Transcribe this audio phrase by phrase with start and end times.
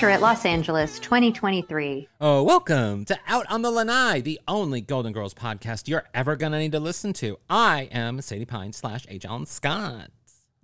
[0.00, 2.08] Picture it Los Angeles 2023.
[2.22, 6.52] Oh, welcome to Out on the Lanai, the only Golden Girls podcast you're ever going
[6.52, 7.38] to need to listen to.
[7.50, 9.26] I am Sadie Pine slash H.
[9.26, 10.08] Alan Scott.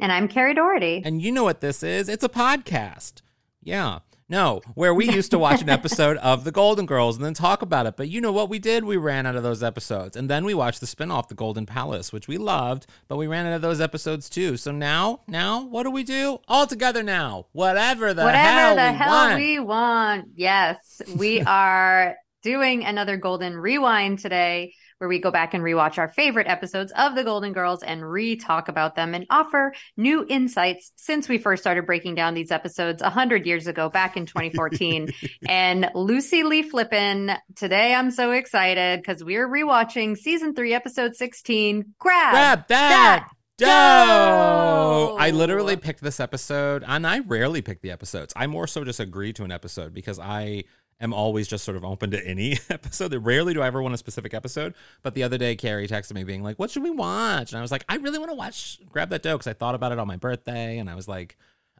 [0.01, 1.03] And I'm Kerri Doherty.
[1.05, 2.09] And you know what this is?
[2.09, 3.21] It's a podcast.
[3.63, 3.99] Yeah.
[4.29, 7.63] No, where we used to watch an episode of The Golden Girls and then talk
[7.63, 7.97] about it.
[7.97, 8.85] But you know what we did?
[8.85, 10.17] We ran out of those episodes.
[10.17, 13.47] And then we watched the spinoff, The Golden Palace, which we loved, but we ran
[13.47, 14.57] out of those episodes too.
[14.57, 16.39] So now, now, what do we do?
[16.49, 17.47] All together now.
[17.53, 19.37] Whatever the Whatever hell the we hell want.
[19.37, 20.29] we want.
[20.35, 26.09] Yes, we are doing another Golden Rewind today, where we go back and rewatch our
[26.09, 30.93] favorite episodes of the Golden Girls and re talk about them and offer new insights
[30.97, 35.09] since we first started breaking down these episodes 100 years ago, back in 2014.
[35.49, 41.95] and Lucy Lee Flippin, today I'm so excited because we're rewatching season three, episode 16.
[41.99, 45.17] Grab, Grab that dough.
[45.19, 48.33] I literally picked this episode, and I rarely pick the episodes.
[48.37, 50.65] I more so just agree to an episode because I
[51.01, 53.15] am always just sort of open to any episode.
[53.15, 54.75] Rarely do I ever want a specific episode.
[55.03, 57.63] But the other day, Kerri texted me being like, "What should we watch?" And I
[57.63, 59.99] was like, "I really want to watch Grab That Dough" because I thought about it
[59.99, 61.37] on my birthday, and I was like,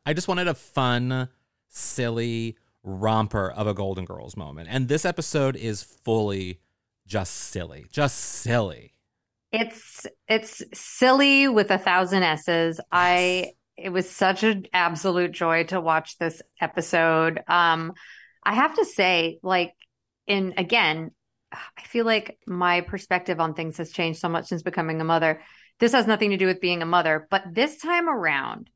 [0.07, 1.29] I just wanted a fun,
[1.69, 4.69] silly romper of a Golden Girls moment.
[4.71, 6.61] And this episode is fully
[7.07, 8.95] just silly, just silly.
[9.53, 12.81] It's it's silly with a thousand S's.
[12.93, 17.43] I it was such an absolute joy to watch this episode.
[17.49, 17.93] Um
[18.47, 19.75] I have to say like
[20.27, 21.11] in again
[21.53, 25.43] I feel like my perspective on things has changed so much since becoming a mother.
[25.79, 28.71] This has nothing to do with being a mother, but this time around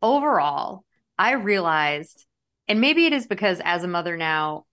[0.00, 0.84] overall
[1.18, 2.26] I realized
[2.68, 4.64] and maybe it is because as a mother now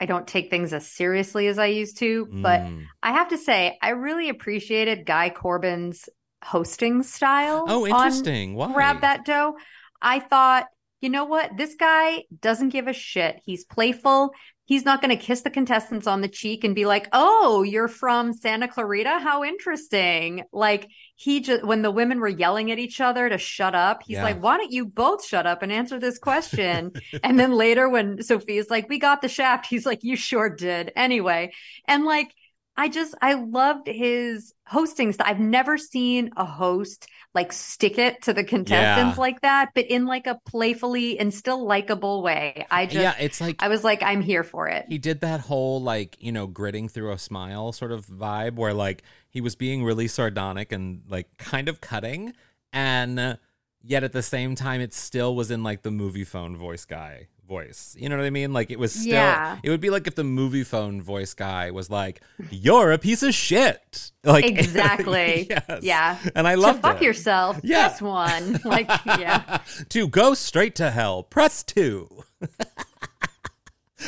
[0.00, 2.86] I don't take things as seriously as I used to, but Mm.
[3.02, 6.08] I have to say, I really appreciated Guy Corbin's
[6.42, 7.66] hosting style.
[7.68, 8.54] Oh, interesting.
[8.54, 8.72] Why?
[8.72, 9.56] Grab that dough.
[10.00, 10.68] I thought,
[11.00, 11.56] you know what?
[11.56, 13.40] This guy doesn't give a shit.
[13.44, 14.32] He's playful.
[14.64, 17.88] He's not going to kiss the contestants on the cheek and be like, "Oh, you're
[17.88, 19.18] from Santa Clarita?
[19.18, 23.74] How interesting!" Like he just when the women were yelling at each other to shut
[23.74, 24.22] up, he's Yeah.
[24.24, 26.92] like, "Why don't you both shut up and answer this question?"
[27.24, 30.92] and then later when Sophie's like, "We got the shaft," he's like, "You sure did."
[30.94, 31.52] Anyway,
[31.88, 32.32] and like
[32.80, 35.26] I just I loved his hosting style.
[35.28, 39.20] I've never seen a host like stick it to the contestants Yeah.
[39.20, 42.66] like that, but in like a playfully and still likable way.
[42.70, 44.86] I just yeah, it's like I was like, I'm here for it.
[44.88, 48.72] he did that whole like you know gritting through a smile sort of vibe where
[48.74, 52.32] like he was being really sardonic and like kind of cutting
[52.72, 53.38] and
[53.82, 57.96] yet at the same time it still was in like the Moviefone voice guy voice
[57.98, 59.58] you know what i mean like it was still Yeah.
[59.64, 63.34] it would be like if the Moviefone voice guy was like you're a piece of
[63.34, 65.48] shit like Exactly.
[65.50, 65.80] yes.
[65.82, 66.16] Yeah.
[66.36, 67.58] and i To love fuck yourself.
[67.64, 67.88] Yeah.
[67.88, 68.60] Press one.
[68.64, 68.88] Like,
[69.18, 69.58] yeah.
[69.88, 72.22] to go straight to hell press two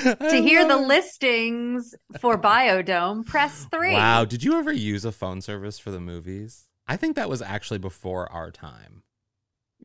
[0.04, 3.92] to hear the listings for Biodome, press three.
[3.92, 6.66] Wow, did you ever use a phone service for the movies?
[6.88, 9.02] I think that was actually before our time.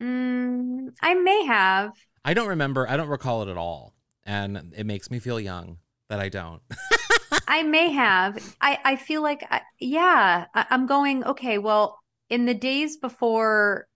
[0.00, 1.92] Mm, I may have.
[2.28, 2.86] I don't remember.
[2.86, 3.94] I don't recall it at all.
[4.22, 5.78] And it makes me feel young
[6.10, 6.60] that I don't.
[7.48, 8.54] I may have.
[8.60, 11.98] I, I feel like, I, yeah, I, I'm going, okay, well,
[12.28, 13.88] in the days before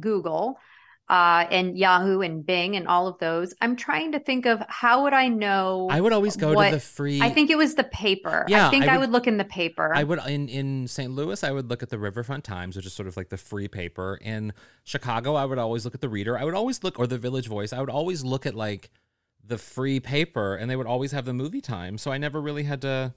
[0.00, 0.56] Google
[1.12, 5.02] uh, and Yahoo and Bing and all of those, I'm trying to think of how
[5.02, 5.88] would I know?
[5.90, 7.20] I would always go what- to the free.
[7.20, 8.46] I think it was the paper.
[8.48, 9.92] Yeah, I think I I would- would, look in the paper.
[9.94, 11.12] I would in in St.
[11.12, 11.44] Louis.
[11.44, 14.18] I would look at the Riverfront Times, which is sort of like the free paper.
[14.22, 14.54] In
[14.84, 16.38] Chicago, I would always look at the Reader.
[16.38, 17.74] I would always look or the Village Voice.
[17.74, 18.88] I would always look at like
[19.44, 21.98] the free paper, and they would always have the movie time.
[21.98, 23.12] So I never really had to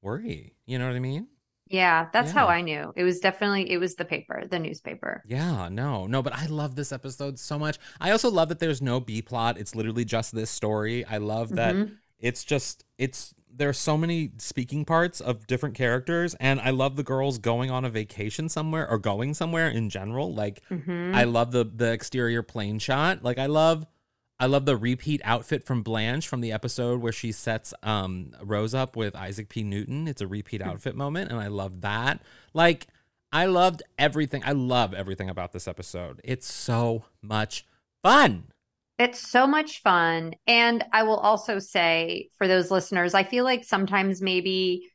[0.00, 0.54] worry.
[0.64, 1.26] You know what I mean?
[1.72, 2.92] Yeah, that's how I knew.
[2.94, 5.22] It was definitely it was the paper, the newspaper.
[5.26, 7.78] Yeah, no, no, but I love this episode so much.
[8.00, 9.58] I also love that there's no B plot.
[9.58, 11.04] It's literally just this story.
[11.06, 11.96] I love that Mhm.
[12.20, 17.02] it's just it's there's so many speaking parts of different characters and I love the
[17.02, 20.32] girls going on a vacation somewhere or going somewhere in general.
[20.32, 21.14] Like Mhm.
[21.14, 23.22] I love the the exterior plane shot.
[23.22, 23.86] Like I love
[24.42, 28.74] I love the repeat outfit from Blanche from the episode where she sets um Rose
[28.74, 29.62] up with Isaac P.
[29.62, 30.08] Newton.
[30.08, 32.20] It's a repeat outfit moment and I love that.
[32.52, 32.88] Like
[33.32, 34.42] I loved everything.
[34.44, 36.20] I love everything about this episode.
[36.24, 37.64] It's so much
[38.02, 38.48] fun.
[38.98, 40.34] It's so much fun.
[40.48, 44.88] And I will also say for those listeners, I feel like sometimes maybe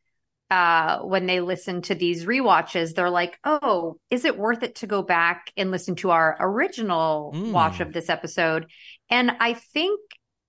[0.49, 4.88] uh, when they listen to these rewatches, they're like, oh, is it worth it to
[4.88, 7.51] go back and listen to our original Mm.
[7.51, 8.67] watch of this episode?
[9.09, 10.00] And I think,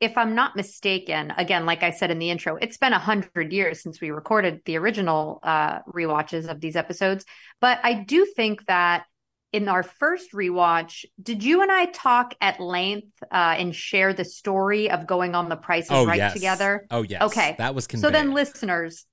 [0.00, 3.52] if I'm not mistaken, again, like I said in the intro, it's been a hundred
[3.52, 7.24] years since we recorded the original uh, rewatches of these episodes.
[7.60, 9.04] But I do think that
[9.52, 14.24] in our first rewatch, did you and I talk at length uh, and share the
[14.24, 16.32] story of going on the Price is Oh Right yes.
[16.34, 16.86] together?
[16.90, 17.22] Oh yes.
[17.22, 17.56] Okay.
[17.58, 19.04] That was So then, listeners,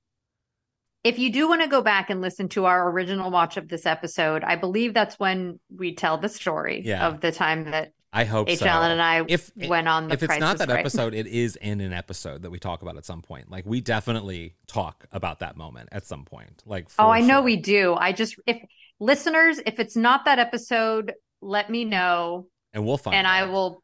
[1.04, 3.86] if you do want to go back and listen to our original watch of this
[3.86, 7.08] episode, I believe that's when we tell the story Yeah.
[7.08, 8.60] of the time that I hope H.
[8.60, 8.66] so.
[8.68, 10.80] Alan and I if went on the if it's not that Right.
[10.80, 13.52] episode, it is in an episode that we talk about at some point.
[13.52, 16.64] Like we definitely talk about that moment at some point.
[16.66, 17.94] Like Oh, I know we do.
[17.94, 18.58] I just if
[19.00, 23.18] listeners, if it's not that episode, let me know and we'll find it.
[23.20, 23.82] and I will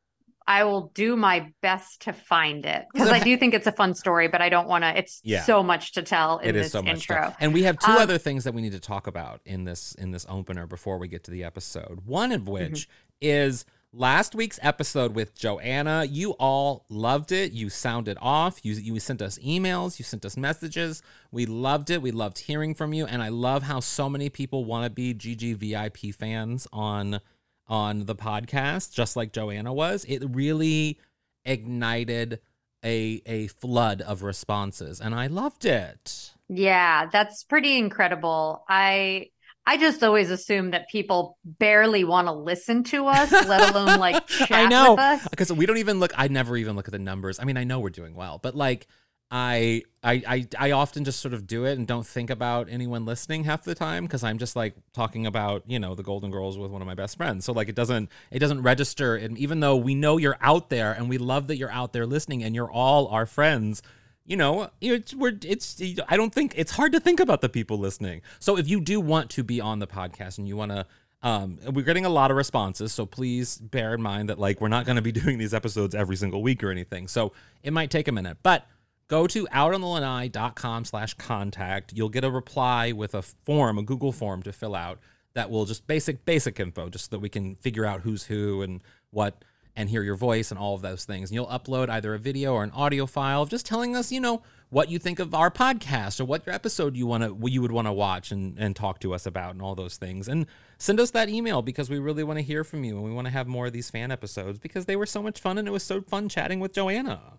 [0.48, 3.94] I will do my best to find it because I do think it's a fun
[3.94, 4.98] story, but I don't want to.
[4.98, 5.44] It's Yeah.
[5.44, 7.34] so much to tell in It this so much intro.
[7.40, 9.94] And we have two Um, other things that we need to talk about in this
[9.96, 12.02] in this opener before we get to the episode.
[12.06, 13.28] One of which Mm-hmm.
[13.28, 16.06] is last week's episode with Joanna.
[16.06, 17.52] You all loved it.
[17.52, 18.64] You sounded off.
[18.64, 21.02] You you sent us emails, you sent us messages.
[21.32, 22.02] We loved it.
[22.02, 25.14] We loved hearing from you and I love how so many people want to be
[25.14, 27.20] GG VIP fans on
[27.68, 30.06] on the podcast just like Joanna was.
[30.06, 31.00] It really
[31.46, 32.40] ignited
[32.84, 36.32] a a flood of responses and I loved it.
[36.48, 38.64] Yeah, that's pretty incredible.
[38.68, 39.30] I
[39.72, 44.28] I just always assume that people barely want to listen to us, let alone like
[44.28, 45.28] chat I know with us.
[45.30, 46.12] because we don't even look.
[46.18, 47.40] I never even look at the numbers.
[47.40, 48.88] I mean, I know we're doing well, but like,
[49.32, 53.06] I, I, I, I often just sort of do it and don't think about anyone
[53.06, 56.58] listening half the time because I'm just like talking about you know the Golden Girls
[56.58, 57.46] with one of my best friends.
[57.46, 59.16] So like, it doesn't it doesn't register.
[59.16, 62.06] And even though we know you're out there and we love that you're out there
[62.06, 63.82] listening and you're all our friends.
[64.32, 65.82] You know, it's we're it's.
[66.08, 68.22] I don't think it's hard to think about the people listening.
[68.40, 70.86] So if you do want to be on the podcast and you want to
[71.22, 74.70] um, we're getting a lot of responses, so please bear in mind that like we're
[74.70, 77.10] not going to be doing these episodes every single week or anything.
[77.10, 78.66] So it might take a minute, but
[79.10, 81.92] go to outonthelanai.com slash contact.
[81.94, 85.00] You'll get a reply with a form, a Google form to fill out
[85.34, 88.62] that will just basic basic info, just so that we can figure out who's who
[88.62, 89.44] and what
[89.76, 91.30] and hear your voice and all of those things.
[91.30, 94.20] And you'll upload either a video or an audio file of just telling us, you
[94.20, 97.62] know, what you think of our podcast or what your episode you want to you
[97.62, 100.28] would want to watch and, and talk to us about and all those things.
[100.28, 100.46] And
[100.78, 103.28] send us that email because we really want to hear from you and we want
[103.28, 105.72] to have more of these fan episodes because they were so much fun and it
[105.72, 107.34] was so fun chatting with Joanna.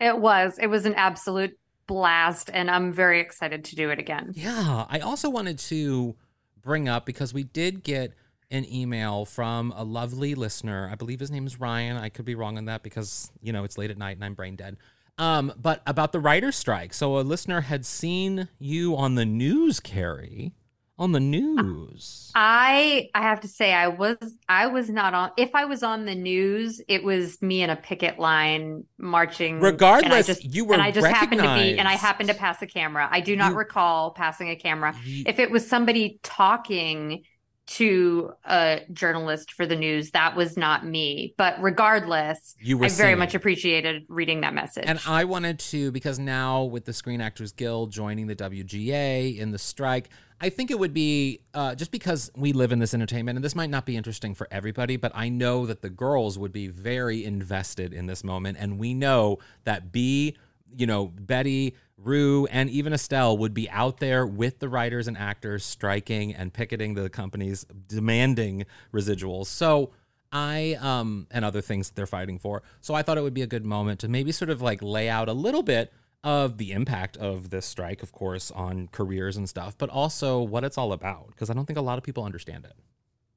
[0.00, 0.58] It was.
[0.58, 4.32] It was an absolute blast, and I'm very excited to do it again.
[4.34, 6.16] Yeah, I also wanted to
[6.62, 8.14] bring up because we did get
[8.50, 10.88] an email from a lovely listener.
[10.90, 11.96] I believe his name is Ryan.
[11.96, 14.34] I could be wrong on that because, you know, it's late at night and I'm
[14.34, 14.76] brain dead.
[15.18, 16.94] Um, but about the writer's strike.
[16.94, 20.52] So a listener had seen you on the news, Kerri.
[20.98, 22.30] On the news.
[22.34, 24.18] I I have to say I was
[24.50, 27.76] I was not on if I was on the news it was me in a
[27.76, 31.78] picket line marching and I Regardless, just, you were and I just happened to be
[31.78, 33.08] and I happened to pass a camera.
[33.10, 34.94] I do not You- recall passing a camera.
[35.02, 37.22] You- If it was somebody talking
[37.70, 41.34] to a journalist for the news, that was not me.
[41.36, 44.84] But regardless, You were I very much appreciated reading that message.
[44.86, 49.52] And I wanted to, because now with the Screen Actors Guild joining the WGA in
[49.52, 50.08] the strike,
[50.40, 53.54] I think it would be uh, just because we live in this entertainment, and this
[53.54, 57.24] might not be interesting for everybody, but I know that the girls would be very
[57.24, 58.56] invested in this moment.
[58.58, 60.36] And we know that B,
[60.76, 65.16] you know, Betty, Rue, and even Estelle would be out there with the writers and
[65.16, 69.46] actors striking and picketing the companies, demanding residuals.
[69.46, 69.90] So,
[70.32, 72.62] I um and other things that they're fighting for.
[72.80, 75.08] So I thought it would be a good moment to maybe sort of like lay
[75.08, 79.48] out a little bit of the impact of this strike, of course, on careers and
[79.48, 82.24] stuff, but also what it's all about because I don't think a lot of people
[82.24, 82.74] understand it.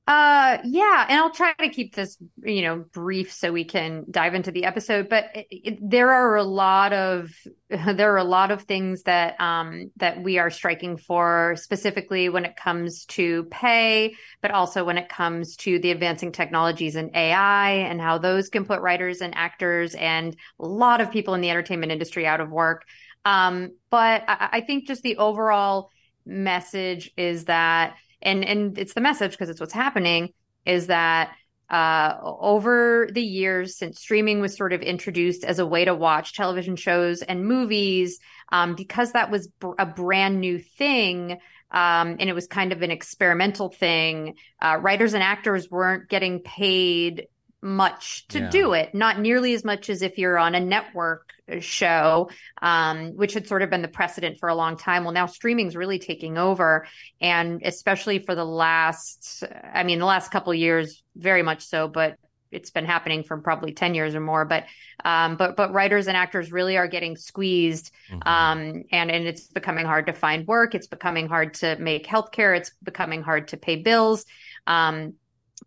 [0.05, 4.33] Uh, yeah, and I'll try to keep this, you know, brief so we can dive
[4.33, 5.07] into the episode.
[5.07, 7.31] But it, it, there are a lot of
[7.69, 12.43] there are a lot of things that um that we are striking for, specifically when
[12.43, 17.71] it comes to pay, but also when it comes to the advancing technologies and AI
[17.71, 21.49] and how those can put writers and actors and a lot of people in the
[21.49, 22.83] entertainment industry out of work.
[23.23, 25.91] Um, but I, I think just the overall
[26.25, 30.29] message is that and and it's the message because it's what's happening
[30.65, 31.35] is that
[31.69, 36.33] uh, over the years since streaming was sort of introduced as a way to watch
[36.33, 38.19] television shows and movies,
[38.51, 41.39] um, because that was br- a brand new thing
[41.73, 46.39] um, and it was kind of an experimental thing, uh, writers and actors weren't getting
[46.39, 47.27] paid
[47.63, 48.49] much to Yeah.
[48.49, 52.29] do it, not nearly as much as if you're on a network show,
[52.61, 55.03] um, which had sort of been the precedent for a long time.
[55.03, 56.85] Well, now streaming's really taking over,
[57.21, 59.43] and especially for the last,
[59.73, 62.17] I mean, the last couple years, very much so, but
[62.51, 64.65] it's been happening for probably 10 years or more but
[65.03, 68.27] um but but writers and actors really are getting squeezed Mhm.
[68.27, 72.55] um and and it's becoming hard to find work it's becoming hard to make healthcare
[72.55, 74.25] it's becoming hard to pay bills
[74.67, 75.15] um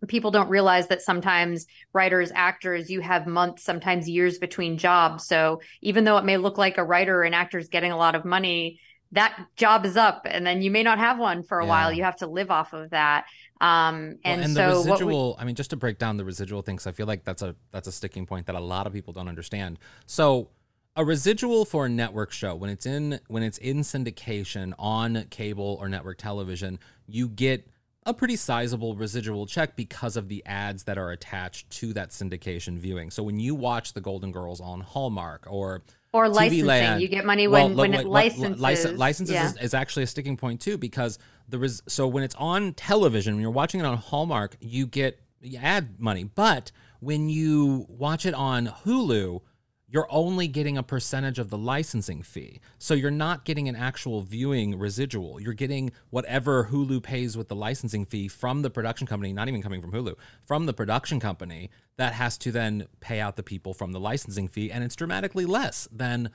[0.07, 5.25] people don't realize that sometimes writers actors you have months sometimes years between jobs.
[5.27, 7.97] So even though it may look like a writer and an actor is getting a
[7.97, 8.79] lot of money
[9.13, 11.69] that job is up and then you may not have one for a Yeah.
[11.69, 11.93] while.
[11.93, 13.25] You have to live off of that.
[13.61, 16.17] Um and, Well, and so the what we- residual i mean just to break down
[16.17, 18.85] the residual things i feel like that's a that's a sticking point that a lot
[18.85, 19.79] of people don't understand.
[20.05, 20.49] So
[20.95, 25.77] a residual for a network show when it's in when it's in syndication on cable
[25.79, 26.77] or network television
[27.07, 27.67] you get
[28.07, 32.77] a pretty sizable residual check because of the ads that are attached to that syndication
[32.77, 35.83] viewing so when you watch the golden girls on hallmark or
[36.13, 37.01] or TV licensing land.
[37.01, 39.49] you get money when lo- when it licenses license, licenses yeah.
[39.49, 43.35] is, is actually a sticking point too because the res- so when it's on television
[43.35, 45.19] when you're watching it on Hallmark you get
[45.59, 46.71] ad money but
[47.01, 49.41] when you watch it on Hulu
[49.89, 54.21] you're only getting a percentage of the licensing fee so you're not getting an actual
[54.21, 59.33] viewing residual you're getting whatever Hulu pays with the licensing fee from the production company
[59.33, 60.15] not even coming from Hulu
[60.45, 64.47] from the production company that has to then pay out the people from the licensing
[64.47, 66.29] fee and it's dramatically less than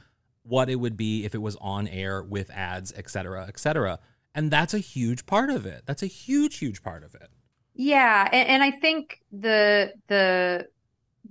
[0.45, 3.99] what it would be if it was on air with ads, et cetera, et cetera.
[4.35, 5.83] And that's a huge part of it.
[5.87, 7.29] That's a huge, huge part of it.
[7.75, 10.67] Yeah, and, and I think the the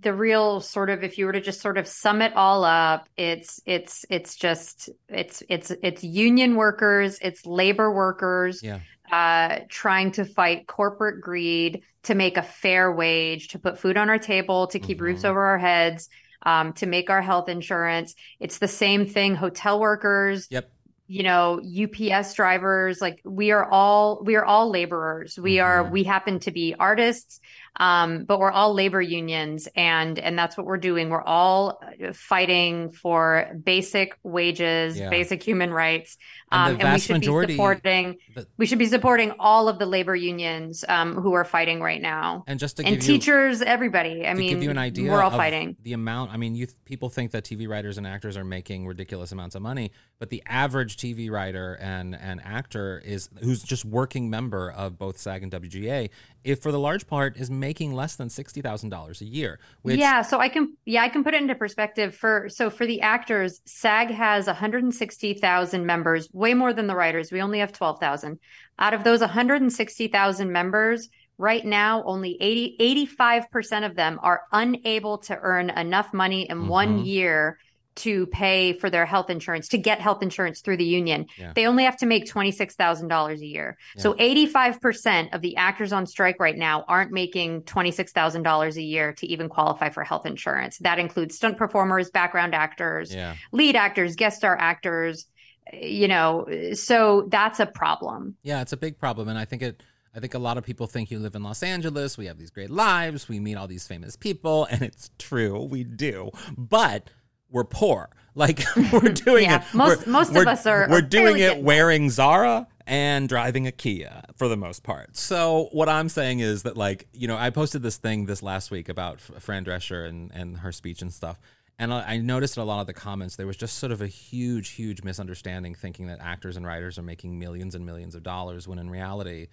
[0.01, 3.08] the real sort of if you were to just sort of sum it all up,
[3.17, 8.79] it's it's it's just it's it's it's union workers, it's labor workers Yeah.
[9.12, 14.10] uh trying to fight corporate greed to make a fair wage, to put food on
[14.10, 15.29] our table, to keep roofs Mhm.
[15.29, 16.10] over our heads,
[16.43, 18.15] um, to make our health insurance.
[18.39, 20.72] It's the same thing, hotel workers, Yep.
[21.08, 25.91] you know UPS drivers like we are all we are all laborers we are Mhm.
[25.91, 27.41] we happen to be artists
[27.78, 32.12] um but we're all labor unions and and that's what we're doing we're all uh,
[32.13, 35.10] fighting for basic wages Yeah.
[35.10, 36.18] basic human rights
[36.51, 39.79] um and we vast should majority- be supporting the- we should be supporting all of
[39.79, 43.13] the labor unions um who are fighting right now And just to and give you
[43.17, 46.31] teachers everybody i to mean give you an idea, we're all of fighting the amount.
[46.31, 49.62] I mean, you people think that TV writers and actors are making ridiculous amounts of
[49.62, 54.98] money, but the average TV writer and and actor is who's just working member of
[54.98, 56.10] both SAG and WGA,
[56.43, 59.60] if for the large part is making less than sixty thousand dollars a year.
[59.81, 62.86] Which yeah, so I can yeah, I can put it into perspective for so for
[62.86, 67.31] the actors, SAG has 160,000 members, way more than the writers.
[67.31, 68.39] We only have 12,000.
[68.79, 71.07] Out of those 160,000 members,
[71.38, 77.00] right now only 80 85% of them are unable to earn enough money in one
[77.00, 77.05] Mhm.
[77.05, 77.57] year
[77.93, 81.25] to pay for their health insurance, to get health insurance through the union.
[81.38, 81.51] Yeah.
[81.53, 83.77] They only have to make $26,000 a year.
[83.98, 89.27] So 85% of the actors on strike right now aren't making $26,000 a year to
[89.27, 90.77] even qualify for health insurance.
[90.77, 93.36] That includes stunt performers, background actors, yeah.
[93.51, 95.25] lead actors, guest star actors,
[95.74, 98.36] you know, so that's a problem.
[98.44, 99.84] Yeah, it's a big problem, and I think it.
[100.13, 102.18] I think a lot of people think you live in Los Angeles.
[102.18, 103.30] We have these great lives.
[103.30, 106.32] We meet all these famous people, and it's true, we do.
[106.58, 107.10] But
[107.50, 108.10] we're poor.
[108.34, 108.62] Like
[108.94, 109.74] we're doing Yeah, it.
[109.74, 113.74] most- we're- most of us are- We're are doing it wearing Zara and driving a
[113.74, 115.18] Kia for the most part.
[115.18, 118.72] So what I'm saying is that, like, you know, I posted this thing this last
[118.72, 121.42] week about Fran Drescher and and her speech and stuff.
[121.81, 124.01] And I I noticed in a lot of the comments there was just sort of
[124.01, 128.21] a huge, huge misunderstanding, thinking that actors and writers are making millions and millions of
[128.21, 129.47] dollars, when in reality,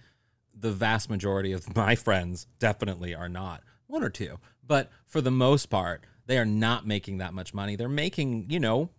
[0.53, 3.63] the vast majority of my friends definitely are not.
[3.87, 7.75] One or two, but for the most part, they are not making that much money.
[7.75, 8.91] They're making, you know,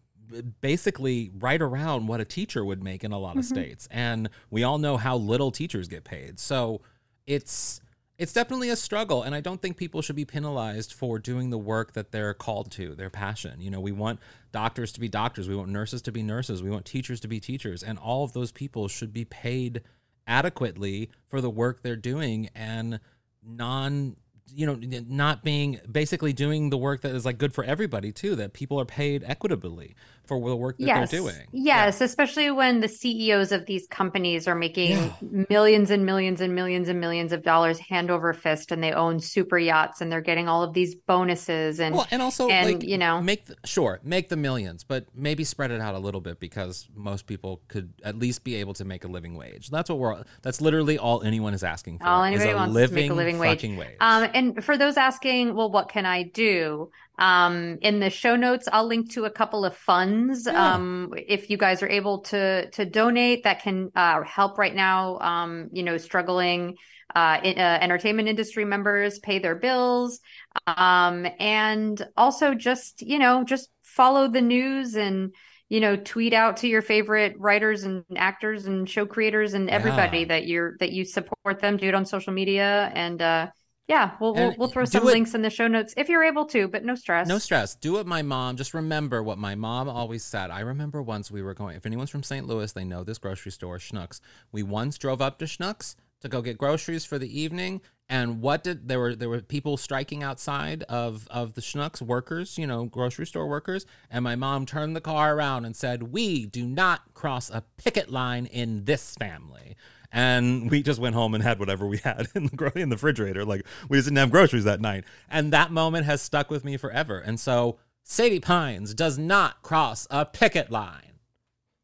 [0.60, 3.54] basically right around what a teacher would make in a lot of mm-hmm.
[3.54, 3.86] states.
[3.92, 6.40] And we all know how little teachers get paid.
[6.40, 6.80] So
[7.28, 7.80] it's
[8.20, 11.58] it's definitely a struggle and i don't think people should be penalized for doing the
[11.58, 13.60] work that they're called to their passion.
[13.60, 14.20] You know we want
[14.52, 15.48] doctors to be doctors.
[15.48, 16.62] We want nurses to be nurses.
[16.62, 17.82] We want teachers to be teachers.
[17.82, 19.82] And all of those people should be paid
[20.26, 23.00] adequately for the work they're doing and
[23.42, 24.16] non
[24.54, 24.78] you know
[25.08, 28.80] not being basically doing the work that is like good for everybody too that people
[28.80, 31.10] are paid equitably for the work that yes.
[31.10, 35.44] they're doing Yes, especially when the CEOs of these companies are making Yeah.
[35.50, 39.18] millions and millions and millions and millions of dollars hand over fist and they own
[39.18, 42.82] super yachts and they're getting all of these bonuses and well and also and like
[42.84, 46.20] you know make the, sure make the millions but maybe spread it out a little
[46.20, 49.90] bit because most people could at least be able to make a living wage that's
[49.90, 52.96] what we're that's literally all anyone is asking for all is anybody a wants living,
[52.96, 53.62] to make a living wage.
[53.62, 56.90] wage Um, and for those asking, well, what can I do?
[57.18, 60.46] Um, in the show notes, I'll link to a couple of funds.
[60.46, 60.74] Yeah.
[60.74, 65.18] Um, if you guys are able to to donate, that can uh, help right now.
[65.18, 66.76] Um, you know, struggling
[67.14, 70.20] uh, in, uh, entertainment industry members pay their bills,
[70.66, 75.34] um, and also just you know just follow the news and
[75.68, 80.20] you know tweet out to your favorite writers and actors and show creators and everybody
[80.20, 80.24] Yeah.
[80.28, 81.76] that you're that you support them.
[81.76, 83.20] Do it on social media and.
[83.20, 83.46] uh
[83.90, 86.46] yeah, we'll we'll, we'll throw some it- links in the show notes if you're able
[86.46, 87.26] to, but no stress.
[87.26, 87.74] No stress.
[87.74, 88.56] Do what my mom.
[88.56, 90.52] Just remember what my mom always said.
[90.52, 91.74] I remember once we were going.
[91.76, 92.46] If anyone's from St.
[92.46, 94.20] Louis, they know this grocery store, Schnucks.
[94.52, 97.80] We once drove up to Schnucks to go get groceries for the evening.
[98.08, 102.58] And what did there were there were people striking outside of of the Schnucks workers,
[102.58, 103.86] you know, grocery store workers.
[104.08, 108.08] And my mom turned the car around and said, "We do not cross a picket
[108.08, 109.76] line in this family."
[110.12, 112.96] And we just went home and had whatever we had in the gro- in the
[112.96, 113.44] refrigerator.
[113.44, 115.04] Like we just didn't have groceries that night.
[115.30, 117.18] And that moment has stuck with me forever.
[117.18, 121.02] And so Sadie Pines does not cross a picket line.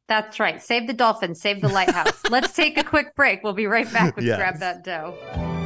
[0.08, 0.62] That's right.
[0.62, 2.22] Save the dolphins, save the lighthouse.
[2.30, 3.42] Let's take a quick break.
[3.42, 4.36] We'll be right back with Yes.
[4.36, 5.65] Grab That Dough.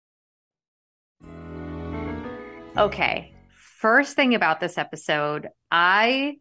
[2.77, 3.33] Okay.
[3.79, 6.37] First thing about this episode, I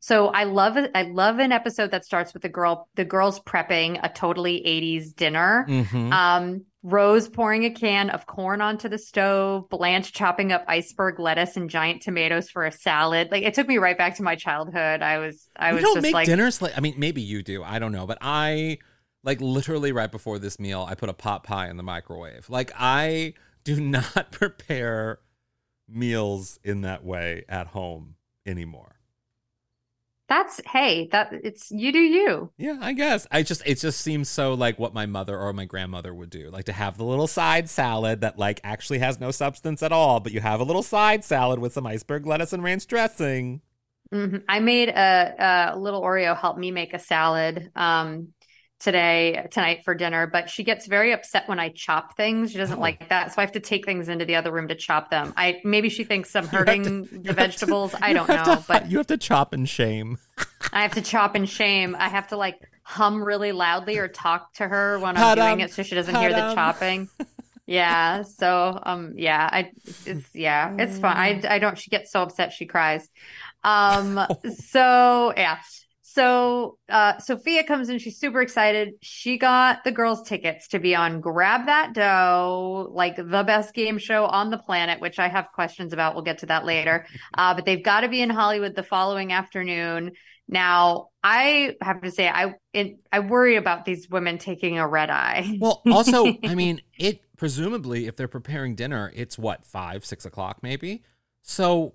[0.00, 0.76] so I love.
[0.94, 5.16] I love an episode that starts with the girl, the girls prepping a totally 80s
[5.16, 5.64] dinner.
[5.66, 6.12] Mm-hmm.
[6.12, 11.56] Um, Rose pouring a can of corn onto the stove, Blanche chopping up iceberg lettuce
[11.56, 13.28] and giant tomatoes for a salad.
[13.30, 15.00] Like it took me right back to my childhood.
[15.00, 17.42] I was I you was don't just make like dinners like I mean maybe you
[17.42, 18.76] do I don't know but I
[19.22, 22.70] like literally right before this meal I put a pot pie in the microwave like
[22.78, 23.32] I
[23.64, 25.20] do not prepare
[25.88, 28.16] meals in that way at home
[28.46, 28.94] anymore.
[30.26, 32.50] That's hey, that it's you do you.
[32.56, 33.26] yeah I guess.
[33.30, 36.48] I just it just seems so like what my mother or my grandmother would do
[36.50, 40.20] like to have the little side salad that like actually has no substance at all
[40.20, 43.60] but you have a little side salad with some iceberg lettuce and ranch dressing.
[44.10, 48.28] Hmm I made a, a little Oreo help me make a salad um
[48.84, 52.52] today tonight for dinner, but she gets very upset when I chop things.
[52.52, 52.80] She doesn't Oh.
[52.80, 55.32] like that, so I have to take things into the other room to chop them.
[55.36, 57.94] I maybe she thinks I'm have to- hurting the have to- vegetables.
[58.00, 60.18] I don't know, to- but you have to chop and shame
[60.72, 61.96] I have to chop and shame.
[61.98, 65.72] I have to like hum really loudly or talk to her when I'm doing it
[65.72, 67.08] so she doesn't hear the chopping.
[67.66, 68.22] Yeah.
[68.22, 69.70] So um yeah, I
[70.04, 71.16] it's yeah, it's fine.
[71.16, 73.08] I I don't she gets so upset she cries.
[73.62, 74.20] Um
[74.58, 75.58] so yeah.
[76.14, 78.94] So uh Sophia comes in, she's super excited.
[79.02, 83.98] She got the girls tickets to be on Grab That Dough, like the best game
[83.98, 86.14] show on the planet, which I have questions about.
[86.14, 87.06] We'll get to that later.
[87.36, 90.12] Uh but they've got to be in Hollywood the following afternoon.
[90.46, 95.10] Now, I have to say, I it, I worry about these women taking a red
[95.10, 95.58] eye.
[95.60, 100.58] Well, also, I mean, it presumably, if they're preparing dinner, it's what five, six o'clock,
[100.62, 101.02] maybe.
[101.42, 101.94] So,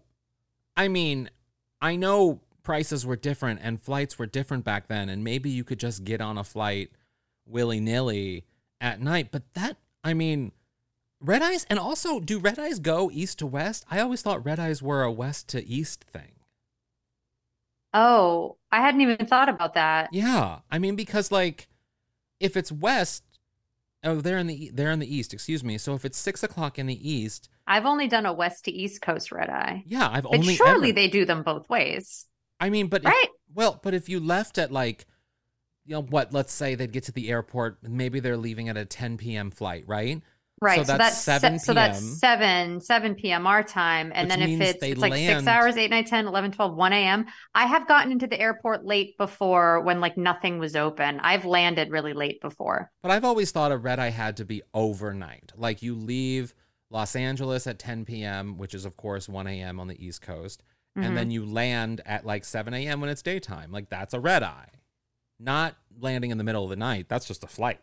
[0.76, 1.30] I mean,
[1.82, 5.80] I know prices were different and flights were different back then, and maybe you could
[5.80, 6.92] just get on a flight
[7.48, 8.46] willy nilly
[8.80, 9.30] at night.
[9.32, 10.52] But that, I mean,
[11.20, 13.86] red eyes, and also, do red eyes go east to west?
[13.90, 16.34] I always thought red eyes were a west to east thing.
[17.92, 20.10] Oh, I hadn't even thought about that.
[20.14, 21.70] Yeah, I mean, because like,
[22.40, 23.24] if it's west,
[24.04, 25.34] oh, they're in the they're in the east.
[25.34, 25.80] Excuse me.
[25.80, 29.02] So if it's six o'clock in the east, I've only done a west to east
[29.02, 29.84] coast red eye.
[29.88, 32.28] yeah, I've But only surely ever- they do them both ways.
[32.60, 35.06] I mean, but if- well, but if you left at like,
[35.86, 36.34] you know, what?
[36.34, 37.80] Let's say they'd get to the airport.
[37.84, 39.50] Maybe they're leaving at a 10 p.m.
[39.50, 40.22] flight, right?
[40.62, 40.86] Right.
[40.86, 43.48] So that's se- 7 So that's 7, 7 p.m.
[43.48, 44.12] our time.
[44.14, 47.26] And then if it's, it's like six hours, 8, 9, 10, 11, 12, 1 a.m.
[47.56, 51.22] I have gotten into the airport late before when like nothing was open.
[51.22, 52.92] I've landed really late before.
[53.02, 55.54] But I've always thought a red eye had to be overnight.
[55.56, 56.54] Like you leave
[56.90, 59.80] Los Angeles at 10 p.m., which is of course 1 a.m.
[59.80, 60.62] on the East Coast,
[61.00, 61.06] Mhm.
[61.06, 63.02] and then you land at like 7 a.m.
[63.02, 63.72] when it's daytime.
[63.72, 64.70] Like that's a red eye.
[65.40, 67.08] Not landing in the middle of the night.
[67.10, 67.80] That's just a flight.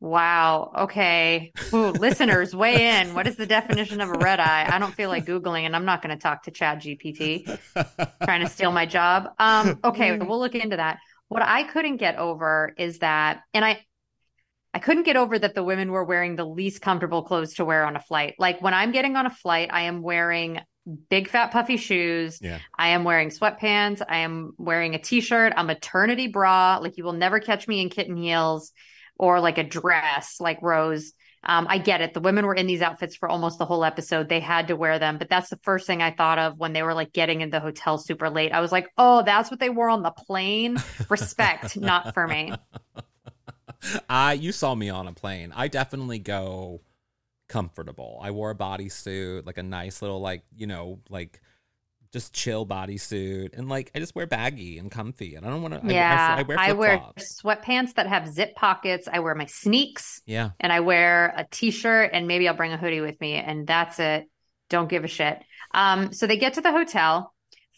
[0.00, 0.72] Wow.
[0.78, 1.52] Okay.
[1.74, 3.12] Ooh, listeners, weigh in.
[3.12, 4.66] What is the definition of a red eye?
[4.70, 7.58] I don't feel like Googling and I'm not going to talk to ChatGPT
[8.24, 9.28] trying to steal my job.
[9.38, 11.00] Um, okay, we'll look into that.
[11.28, 13.84] What I couldn't get over is that, and I,
[14.72, 17.84] I couldn't get over that the women were wearing the least comfortable clothes to wear
[17.84, 18.36] on a flight.
[18.38, 20.60] Like when I'm getting on a flight, I am wearing
[21.08, 22.38] big fat puffy shoes.
[22.40, 22.58] Yeah.
[22.76, 24.02] I am wearing sweatpants.
[24.06, 26.78] I am wearing a t-shirt, a maternity bra.
[26.80, 28.72] Like you will never catch me in kitten heels
[29.18, 31.12] or like a dress like Rose.
[31.42, 32.12] Um, I get it.
[32.12, 34.28] The women were in these outfits for almost the whole episode.
[34.28, 36.82] They had to wear them, but that's the first thing I thought of when they
[36.82, 38.52] were like getting in the hotel super late.
[38.52, 40.76] I was like, oh, that's what they wore on the plane.
[41.08, 42.52] Respect, not for me.
[44.08, 45.52] I you saw me on a plane.
[45.56, 46.82] I definitely go
[47.50, 48.18] comfortable.
[48.22, 51.40] I wore a bodysuit, like a nice little like, you know, like
[52.12, 55.82] just chill bodysuit and like I just wear baggy and comfy and I don't want
[55.82, 59.08] to Yeah, I, I, wear I wear sweatpants that have zip pockets.
[59.12, 60.22] I wear my sneaks.
[60.26, 60.50] Yeah.
[60.60, 63.98] and I wear a t-shirt and maybe I'll bring a hoodie with me and that's
[63.98, 64.28] it.
[64.68, 65.38] Don't give a shit.
[65.74, 67.34] Um, so they get to the hotel.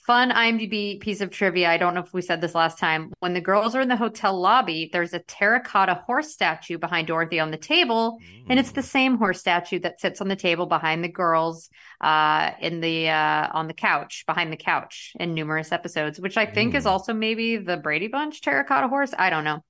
[0.06, 1.70] Fun IMDb piece of trivia.
[1.70, 3.12] I don't know if we said this last time.
[3.20, 7.38] When the girls are in the hotel lobby, there's a terracotta horse statue behind Dorothy
[7.38, 11.04] on the table, and it's the same horse statue that sits on the table behind
[11.04, 16.18] the girls uh, in the uh, on the couch behind the couch in numerous episodes,
[16.18, 16.90] which I think is Mm.
[16.90, 19.14] also maybe the Brady Bunch terracotta horse.
[19.16, 19.62] I don't know.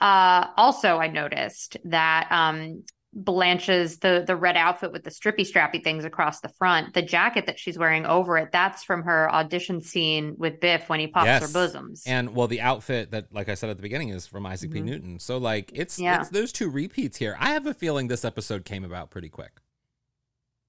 [0.00, 2.84] Uh, also, I noticed that um,
[3.16, 7.46] Blanche's the the red outfit with the strippy strappy things across the front, the jacket
[7.46, 11.28] that she's wearing over it, that's from her audition scene with Biff when he pops
[11.46, 12.02] her bosoms.
[12.06, 14.80] And well, the outfit that, like I said at the beginning, is from Isaac P.
[14.80, 14.84] Mhm.
[14.84, 15.18] Newton.
[15.20, 16.20] So like, it's Yeah.
[16.20, 17.36] it's those two repeats here.
[17.38, 19.60] I have a feeling this episode came about pretty quick.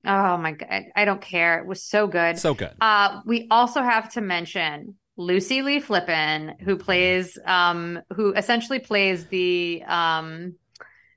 [0.06, 1.60] oh my god, I don't care.
[1.60, 2.38] It was so good.
[2.38, 2.74] So good.
[2.80, 9.26] Uh, we also have to mention Lucy Lee Flippin, who plays, um, who essentially plays
[9.28, 10.56] the, um,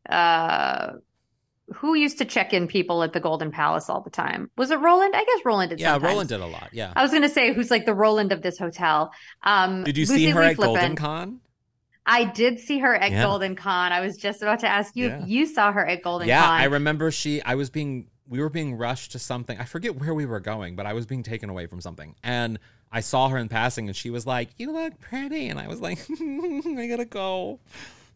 [0.09, 0.93] uh,
[1.75, 4.51] who used to check in people at the Golden Palace all the time?
[4.57, 5.15] Was it Roland?
[5.15, 5.81] I guess Roland did.
[5.81, 6.11] Yeah, sometimes.
[6.13, 6.71] Roland did a lot.
[6.73, 6.93] Yeah.
[6.97, 9.13] I was going to say who's like the Roland of this hotel.
[9.43, 10.75] Um, Did you Lucy see her Lee at Flippin.
[10.75, 11.41] Golden Con?
[12.07, 13.23] I did see her at Yeah.
[13.23, 13.93] Golden Con.
[13.93, 15.23] I was just about to ask you Yeah.
[15.23, 16.59] if you saw her at Golden yeah, Con.
[16.59, 17.43] Yeah, I remember she.
[17.43, 18.07] I was being.
[18.27, 19.59] We were being rushed to something.
[19.59, 22.59] I forget where we were going, but I was being taken away from something, and
[22.93, 25.81] I saw her in passing, and she was like, "You look pretty," and I was
[25.81, 27.61] like, "I gotta go."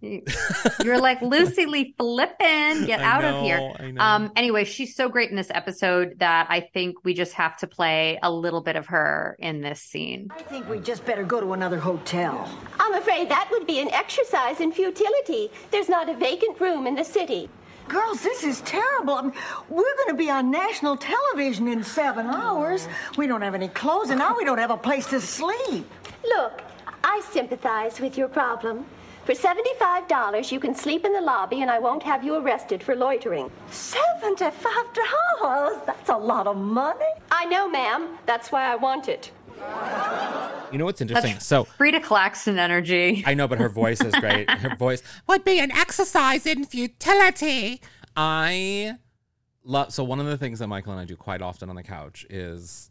[0.85, 3.97] You're like Lucy Lee Flippin, get I out know, of here.
[3.99, 7.69] Um, anyway, she's so great in this episode that I think we just have to
[7.69, 10.29] play a little bit of her in this scene.
[10.33, 12.51] I think we just better go to another hotel.
[12.81, 15.51] I'm afraid that would be an exercise in futility.
[15.71, 17.49] There's not a vacant room in the city.
[17.87, 19.15] Girls, this is terrible.
[19.15, 19.33] I mean,
[19.69, 22.89] we're going to be on national television in seven hours.
[23.17, 25.87] We don't have any clothes, and now we don't have a place to sleep.
[26.25, 26.63] Look,
[27.05, 28.87] I sympathize with your problem.
[29.25, 32.97] For $75, you can sleep in the lobby and I won't have you arrested for
[32.97, 33.53] loitering.
[33.71, 34.87] Seventy-five
[35.41, 35.81] dollars?
[35.87, 37.05] That's a lot of money.
[37.31, 38.19] I know, ma'am.
[38.27, 39.31] That's why I want it.
[40.73, 41.35] You know what's interesting?
[41.35, 43.23] That's so Frida Claxton energy.
[43.27, 44.51] I know, but her voice is great.
[44.51, 47.81] Her voice would be an exercise in futility.
[48.17, 48.97] I
[49.63, 49.93] love.
[49.93, 52.27] So one of the things that Michael and I do quite often on the couch
[52.29, 52.91] is,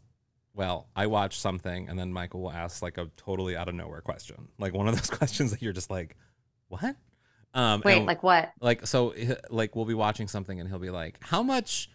[0.54, 4.00] well, I watch something and then Michael will ask like a totally out of nowhere
[4.02, 6.16] question, like one of those questions that you're just like,
[6.68, 6.96] what?
[7.54, 8.52] Um, Wait, and- like what?
[8.60, 9.14] like so
[9.50, 11.90] like we'll be watching something and he'll be like how much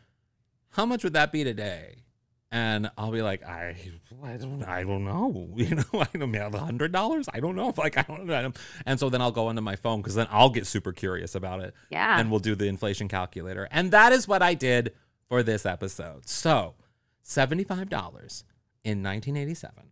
[0.69, 2.03] how much would that be today?
[2.51, 3.75] And i'll be like i
[4.23, 5.49] i don't i don't know.
[5.55, 7.27] You know i don't a hundred dollars?
[7.33, 7.73] I don't know.
[7.77, 8.53] Like i don't know.
[8.85, 11.59] And so then i'll go into my phone because then i'll get super curious about
[11.61, 12.19] it Yeah.
[12.19, 13.67] and we'll do the inflation calculator.
[13.71, 14.93] And that is what i did
[15.27, 16.29] for this episode.
[16.29, 16.75] So
[17.27, 18.43] $75
[18.83, 19.91] in 1987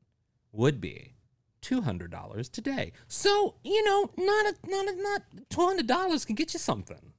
[0.54, 1.16] would be
[1.62, 2.94] $200 today.
[3.08, 7.14] So, you know, not a, not a, not $200 can get you something.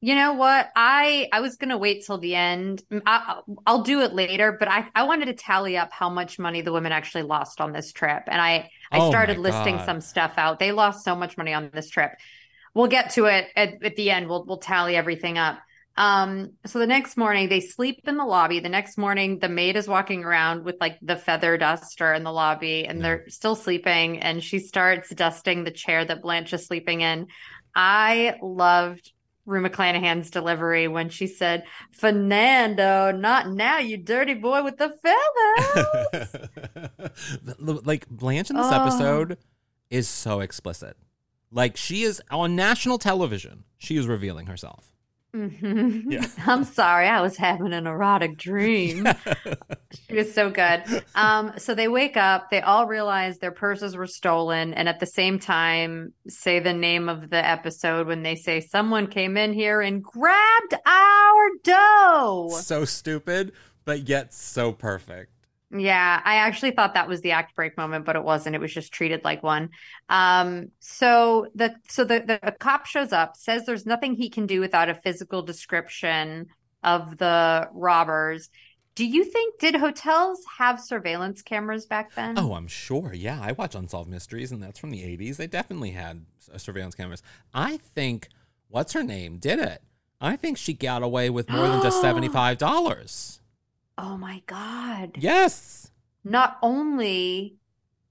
[0.00, 0.68] You know what?
[0.74, 2.82] I I was gonna wait till the end.
[2.92, 6.40] Mm, I, I'll do it later, but I I wanted to tally up how much
[6.40, 9.86] money the women actually lost on this trip, and I I Oh started listing God.
[9.86, 10.58] some stuff out.
[10.58, 12.12] They lost so much money on this trip.
[12.74, 14.28] We'll get to it at, at the end.
[14.28, 15.60] We'll we'll tally everything up.
[15.96, 18.60] Um, so the next morning they sleep in the lobby.
[18.60, 22.32] The next morning the maid is walking around with like the feather duster in the
[22.32, 27.02] lobby and they're still sleeping and she starts dusting the chair that Blanche is sleeping
[27.02, 27.26] in.
[27.74, 29.12] I loved
[29.44, 36.36] Rue McClanahan's delivery when she said, Fernando, not now, you dirty boy with the feathers.
[37.84, 38.82] like Blanche in this Oh.
[38.82, 39.38] episode
[39.90, 40.96] is so explicit.
[41.50, 43.64] Like she is on national television.
[43.78, 44.90] She is revealing herself.
[45.34, 46.04] Mhm.
[46.08, 46.26] Yeah.
[46.46, 49.08] I'm sorry, I was having an erotic dream.
[50.08, 50.82] she was so good.
[51.14, 55.06] Um, so they wake up, they all realize their purses were stolen, and at the
[55.06, 59.80] same time say the name of the episode when they say someone came in here
[59.80, 62.48] and grabbed our dough.
[62.60, 63.52] So stupid,
[63.84, 65.30] but yet so perfect.
[65.74, 68.54] Yeah, I actually thought that was the act break moment, but it wasn't.
[68.54, 69.70] It was just treated like one.
[70.08, 74.60] Um, so the so the, the cop shows up, says there's nothing he can do
[74.60, 76.48] without a physical description
[76.82, 78.50] of the robbers.
[78.94, 82.36] Do you think did hotels have surveillance cameras back then?
[82.36, 83.14] Oh, I'm sure.
[83.14, 85.36] Yeah, I watch Unsolved Mysteries, and that's from the 80s.
[85.36, 87.22] They definitely had s- surveillance cameras.
[87.54, 88.28] I think,
[88.68, 89.82] what's her name, did it.
[90.20, 93.40] I think she got away with more than just $75.
[93.98, 95.12] Oh my God.
[95.18, 95.90] Yes.
[96.24, 97.56] Not only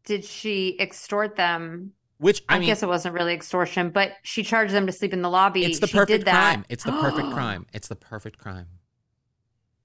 [0.06, 4.44] did she extort them, Which, I, I, mean, guess it wasn't really extortion, but she
[4.44, 5.66] charged them to sleep in the lobby.
[5.66, 6.54] it's the she perfect did that.
[6.54, 6.66] crime.
[6.70, 7.66] It's the perfect crime.
[7.74, 8.68] It's the perfect crime.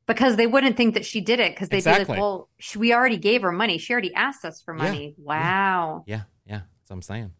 [0.07, 2.93] because they wouldn't think that she did it because they'd be like, well, sh we
[2.95, 3.79] already gave her money.
[3.79, 5.15] She already asked us for Yeah, money.
[5.19, 6.05] Wow.
[6.07, 6.61] Yeah, yeah.
[6.79, 7.33] That's what I'm saying.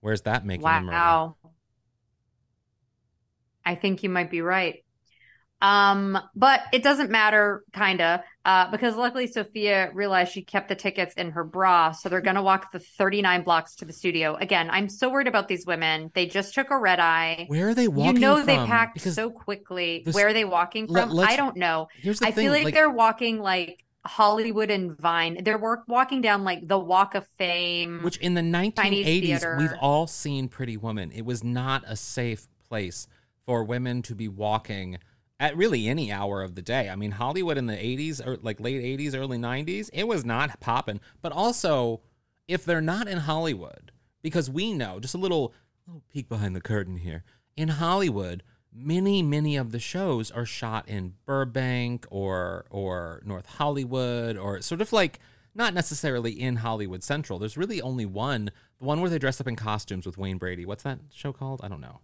[0.00, 0.86] Where's that making murder?
[0.86, 1.36] Wow.
[3.64, 4.83] I think you might be right.
[5.64, 11.14] Um, but it doesn't matter, kinda, uh, because luckily Sophia realized she kept the tickets
[11.14, 14.34] in her bra, so they're gonna walk the 39 blocks to the studio.
[14.34, 16.10] Again, I'm so worried about these women.
[16.14, 17.46] They just took a red eye.
[17.48, 18.16] Where are they walking?
[18.16, 20.02] You know they packed Because so quickly.
[20.04, 21.18] this- Where are they walking from?
[21.18, 21.88] I don't know.
[21.98, 25.38] Here's the I thing, feel like, like- they're walking like Hollywood and Vine.
[25.44, 28.00] They're work, walking down like the Walk of Fame.
[28.02, 31.10] Which in the 1980s, we've all seen Pretty Woman.
[31.10, 33.06] It was not a safe place
[33.46, 34.98] for women to be walking
[35.40, 36.88] at really any hour of the day.
[36.88, 40.24] I mean, Hollywood in the 80s or er, like late 80s, early 90s, it was
[40.24, 41.00] not popping.
[41.22, 42.00] But also,
[42.46, 43.92] if they're not in Hollywood,
[44.22, 45.52] because we know, just a little,
[45.86, 47.24] little peek behind the curtain here,
[47.56, 48.42] in Hollywood,
[48.72, 54.80] many many of the shows are shot in Burbank or or North Hollywood or sort
[54.80, 55.20] of like
[55.54, 57.38] not necessarily in Hollywood Central.
[57.38, 60.66] There's really only one, the one where they dress up in costumes with Wayne Brady.
[60.66, 61.60] What's that show called?
[61.62, 62.00] I don't know.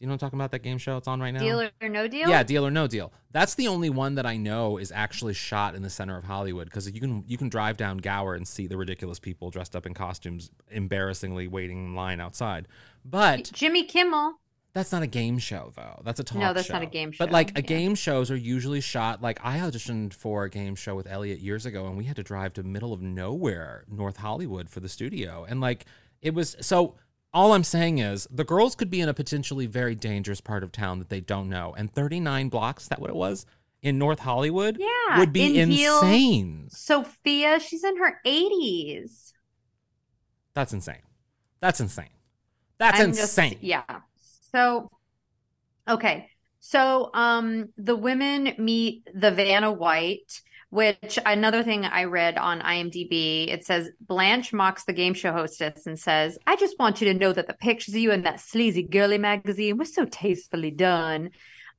[0.00, 0.50] You know what I'm talking about?
[0.52, 1.40] That game show it's on right now.
[1.40, 2.26] Deal or no deal?
[2.28, 3.12] Yeah, Deal or No Deal.
[3.32, 6.64] That's the only one that I know is actually shot in the center of Hollywood
[6.68, 9.84] because you can you can drive down Gower and see the ridiculous people dressed up
[9.84, 12.66] in costumes, embarrassingly waiting in line outside.
[13.04, 14.36] But Jimmy Kimmel.
[14.72, 16.00] that's not a game show though.
[16.02, 16.72] That's a talk No, that's show.
[16.74, 17.26] not a game show.
[17.26, 17.66] But like a Yeah.
[17.68, 21.66] game shows are usually shot like I auditioned for a game show with Elliot years
[21.66, 25.44] ago and we had to drive to middle of nowhere, North Hollywood for the studio.
[25.46, 25.84] And like
[26.22, 26.94] it was so
[27.32, 30.72] all I'm saying is the girls could be in a potentially very dangerous part of
[30.72, 31.74] town that they don't know.
[31.76, 33.46] And 39 blocks, is that what it was?
[33.82, 34.76] In North Hollywood?
[34.78, 35.18] Yeah.
[35.18, 36.02] Would be in heels.
[36.02, 36.68] insane.
[36.70, 39.32] Sophia, she's in her 80s.
[40.54, 41.02] That's insane.
[41.60, 42.08] That's insane.
[42.78, 43.58] That's I'm just- insane.
[43.60, 43.82] yeah.
[44.52, 44.90] So,
[45.88, 46.28] okay.
[46.58, 53.52] So, um, the women meet the Vanna White, which another thing I read on IMDb,
[53.52, 57.18] it says Blanche mocks the game show hostess and says, I just want you to
[57.18, 61.30] know that the pictures of you in that sleazy girly magazine was so tastefully done.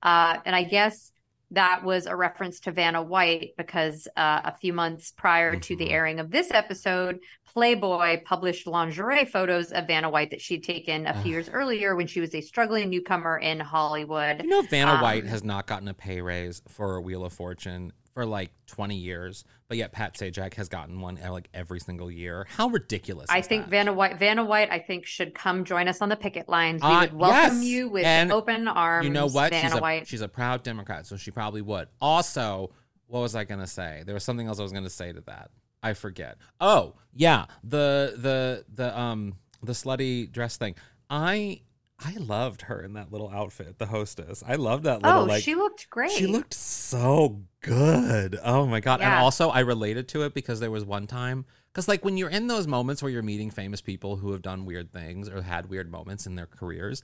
[0.03, 1.11] Uh, and I guess
[1.51, 5.89] that was a reference to Vanna White because uh, a few months prior to the
[5.89, 7.19] airing of this episode,
[7.53, 12.07] Playboy published lingerie photos of Vanna White that she'd taken a few years earlier when
[12.07, 14.41] she was a struggling newcomer in Hollywood.
[14.43, 17.91] You know, Vanna Um, White has not gotten a pay raise for Wheel of Fortune
[18.13, 22.11] for like 20 years, but yet Pat Sajak has gotten one uh, like every single
[22.11, 22.45] year.
[22.49, 23.27] How ridiculous!
[23.29, 23.69] I think that?
[23.71, 26.81] Vanna White, Vanna White, I think should come join us on the picket lines.
[26.81, 27.65] We Uh, would welcome yes.
[27.65, 29.05] you with And open arms.
[29.05, 29.51] You know what?
[29.51, 30.07] Vanna she's a, White.
[30.07, 31.87] She's a proud Democrat, so she probably would.
[32.01, 32.71] Also,
[33.07, 34.03] what was I going to say?
[34.05, 35.51] There was something else I was going to say to that.
[35.83, 36.37] I forget.
[36.59, 40.75] Oh, yeah, the the the um the slutty dress thing.
[41.09, 41.61] I
[42.03, 44.43] I loved her in that little outfit, the hostess.
[44.45, 46.11] I loved that little Oh, like she looked great.
[46.11, 48.39] She looked so good.
[48.43, 49.01] Oh my god.
[49.01, 52.29] And also I related to it because there was one time cuz like when you're
[52.29, 55.67] in those moments where you're meeting famous people who have done weird things or had
[55.67, 57.03] weird moments in their careers,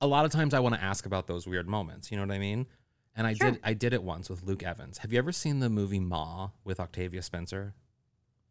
[0.00, 2.34] a lot of times I want to ask about those weird moments, you know what
[2.34, 2.66] I mean?
[3.14, 4.98] And I did I did it once with Luke Evans.
[4.98, 7.74] Have you ever seen the movie Ma with Octavia Spencer?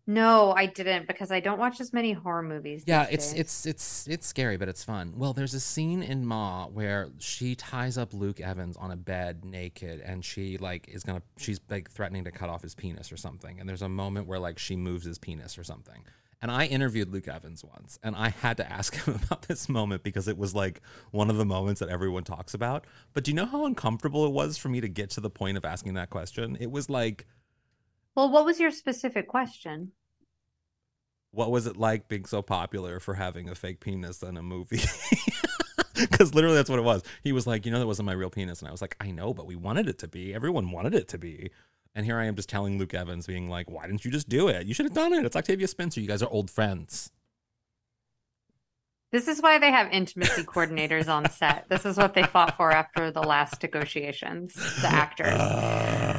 [0.07, 2.83] No, I didn't because I don't watch as many horror movies.
[2.87, 3.39] Yeah, it's days.
[3.39, 5.13] it's it's it's scary, but it's fun.
[5.15, 9.45] Well, there's a scene in Ma where she ties up Luke Evans on a bed
[9.45, 13.17] naked, and she like is gonna she's like threatening to cut off his penis or
[13.17, 13.59] something.
[13.59, 16.03] And there's a moment where like she moves his penis or something.
[16.41, 20.01] And I interviewed Luke Evans once, and I had to ask him about this moment
[20.01, 22.85] because it was like one of the moments that everyone talks about.
[23.13, 25.57] But do you know how uncomfortable it was for me to get to the point
[25.57, 26.57] of asking that question?
[26.59, 27.27] It was like,
[28.15, 29.93] Well, what was your specific question?
[31.31, 34.81] what was it like being so popular for having a fake penis in a movie?
[35.93, 37.03] Because literally that's what it was.
[37.21, 38.59] He was like, you know, that wasn't my real penis.
[38.59, 40.33] And I was like, I know, but we wanted it to be.
[40.33, 41.51] Everyone wanted it to be.
[41.93, 44.47] And here I am just telling Luke Evans, being like, why didn't you just do
[44.47, 44.65] it?
[44.65, 45.25] You should have done it.
[45.25, 46.01] It's Octavia Spencer.
[46.01, 47.11] You guys are old friends.
[49.11, 51.67] This is why they have intimacy coordinators on set.
[51.69, 55.27] This is what they fought for after the last negotiations, the actors.
[55.39, 56.10] Uh,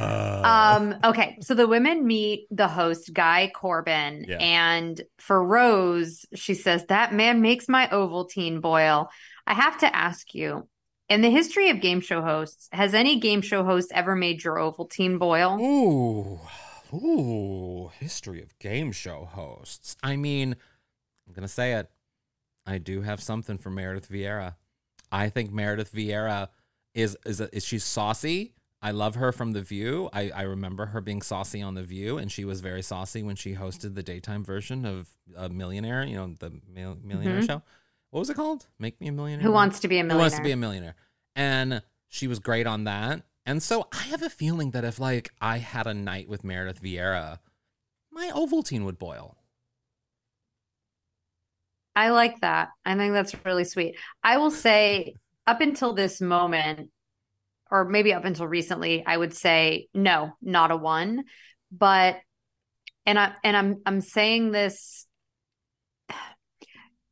[0.44, 4.38] Um, okay, so the women meet the host, Guy Corbin, Yeah.
[4.38, 9.10] and for Rose, she says, That man makes my Ovaltine boil.
[9.46, 10.68] I have to ask you,
[11.08, 14.56] in the history of game show hosts, has any game show host ever made your
[14.56, 15.58] Ovaltine boil?
[15.60, 16.40] Ooh,
[16.96, 19.96] ooh, history of game show hosts.
[20.02, 20.56] I mean,
[21.26, 21.90] I'm gonna say it.
[22.66, 24.54] I do have something for Meredith Vieira.
[25.10, 26.48] I think Meredith Vieira
[26.94, 28.54] is is a, is she's saucy.
[28.84, 30.10] I love her from The View.
[30.12, 33.36] I, I remember her being saucy on The View, and she was very saucy when
[33.36, 36.02] she hosted the daytime version of a Millionaire.
[36.04, 37.46] You know, the mil- Millionaire Mhm.
[37.46, 37.62] show.
[38.10, 38.66] What was it called?
[38.80, 39.44] Make Me a Millionaire.
[39.46, 40.16] Who Wants to Be a Millionaire?
[40.16, 40.96] Who wants to be a millionaire?
[41.36, 43.22] And she was great on that.
[43.46, 46.82] And so I have a feeling that if like I had a night with Meredith
[46.82, 47.38] Vieira,
[48.10, 49.38] my Ovaltine would boil.
[51.94, 52.70] I like that.
[52.84, 53.96] I think that's really sweet.
[54.22, 55.16] I will say,
[55.46, 56.90] up until this moment,
[57.72, 61.24] or maybe up until recently, I would say no, not a one.
[61.72, 62.18] But
[63.06, 65.06] and I and I'm I'm saying this.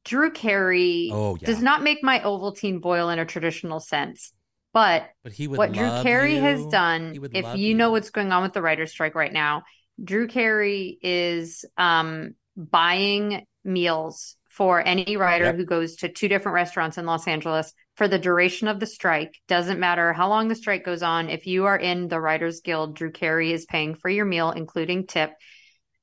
[0.04, 1.46] Drew Carey Oh, yeah.
[1.46, 4.32] does not make my Ovaltine boil in a traditional sense.
[4.72, 8.32] But But he would what Drew Carey has done, if love you know what's going
[8.32, 9.64] on with the writer's strike right now,
[10.02, 15.56] Drew Carey is um, buying meals for any writer Yep.
[15.56, 19.36] who goes to two different restaurants in Los Angeles for the duration of the strike.
[19.46, 21.28] Doesn't matter how long the strike goes on.
[21.28, 25.06] If you are in the Writers Guild, Drew Carey is paying for your meal, including
[25.06, 25.34] tip.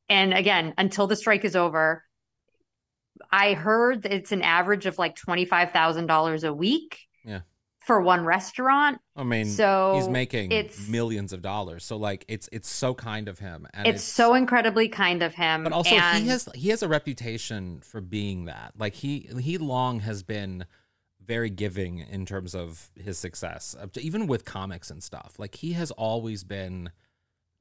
[0.08, 2.04] And again, until the strike is over,
[3.32, 7.40] I heard that it's an average of like $25,000 a week Yeah.
[7.80, 9.00] for one restaurant.
[9.16, 11.84] I mean, So he's making it's- millions of dollars.
[11.84, 13.66] So like it's it's so kind of him.
[13.74, 15.64] And it's, so incredibly kind of him.
[15.64, 18.74] But also and he has he has a reputation for being that.
[18.78, 20.66] Like he he long has been
[21.28, 25.36] very giving in terms of his success, even with comics and stuff.
[25.38, 26.90] Like he has always been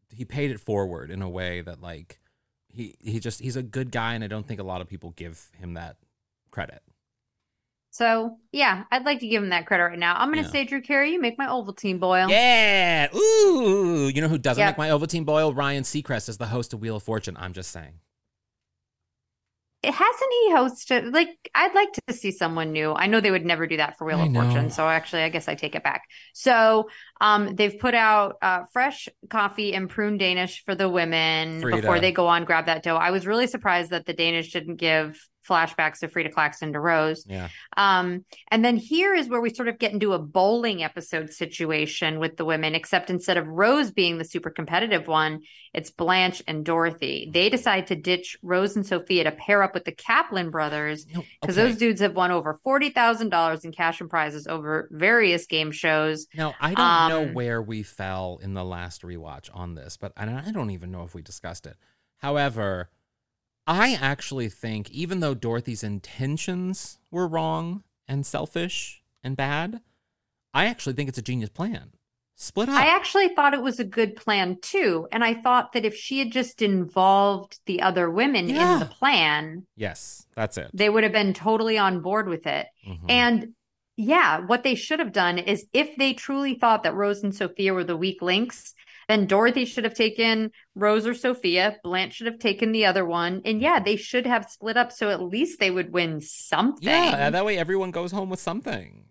[0.08, 2.20] he paid it forward in a way that like
[2.68, 5.10] he he just he's a good guy and I don't think a lot of people
[5.10, 5.96] give him that
[6.52, 6.80] credit.
[7.90, 10.14] so yeah, I'd like to give him that credit right now.
[10.16, 10.52] I'm going to Yeah.
[10.52, 12.28] say, Drew Carey, you make my Ovaltine boil.
[12.30, 13.08] Yeah.
[13.14, 14.08] Ooh.
[14.14, 14.72] You know who doesn't Yep.
[14.72, 15.52] make my Ovaltine boil?
[15.54, 17.36] Ryan Seacrest is the host of Wheel of Fortune.
[17.38, 18.00] I'm just saying.
[19.86, 21.12] Hasn't he hosted?
[21.12, 22.92] Like, I'd like to see someone new.
[22.92, 24.42] I know they would never do that for Wheel I of know.
[24.42, 26.02] Fortune, so actually, I guess I take it back.
[26.34, 26.88] So,
[27.20, 31.76] um, they've put out uh, fresh coffee and prune Danish for the women Frieda.
[31.76, 32.96] before they go on grab that dough.
[32.96, 37.24] I was really surprised that the Danish didn't give flashbacks of Frieda Claxton to Rose.
[37.26, 37.48] Yeah.
[37.76, 42.18] Um, and then here is where we sort of get into a bowling episode situation
[42.18, 45.40] with the women, except instead of Rose being the super competitive one,
[45.72, 47.30] it's Blanche and Dorothy.
[47.32, 51.58] They decide to ditch Rose and Sophia to pair up with the Kaplan brothers because
[51.58, 51.68] okay.
[51.68, 56.26] those dudes have won over $40,000 in cash and prizes over various game shows.
[56.34, 60.12] Now, I don't know Um, where we fell in the last rewatch on this, but
[60.16, 61.76] I don't even know if we discussed it.
[62.18, 62.90] However,
[63.66, 69.80] I actually think even though Dorothy's intentions were wrong and selfish and bad,
[70.54, 71.90] I actually think it's a genius plan.
[72.38, 72.74] Split up.
[72.78, 75.08] I actually thought it was a good plan too.
[75.10, 78.74] And I thought that if she had just involved the other women Yeah.
[78.74, 80.70] in the plan, yes, that's it.
[80.74, 82.66] they would have been totally on board with it.
[82.86, 82.98] Mhm.
[83.10, 83.54] And
[83.96, 87.72] yeah, what they should have done is if they truly thought that Rose and Sophia
[87.72, 88.74] were the weak links,
[89.08, 91.76] Then Dorothy should have taken Rose or Sophia.
[91.82, 93.42] Blanche should have taken the other one.
[93.44, 96.86] And yeah, they should have split up so at least they would win something.
[96.86, 99.04] Yeah, that way everyone goes home with something.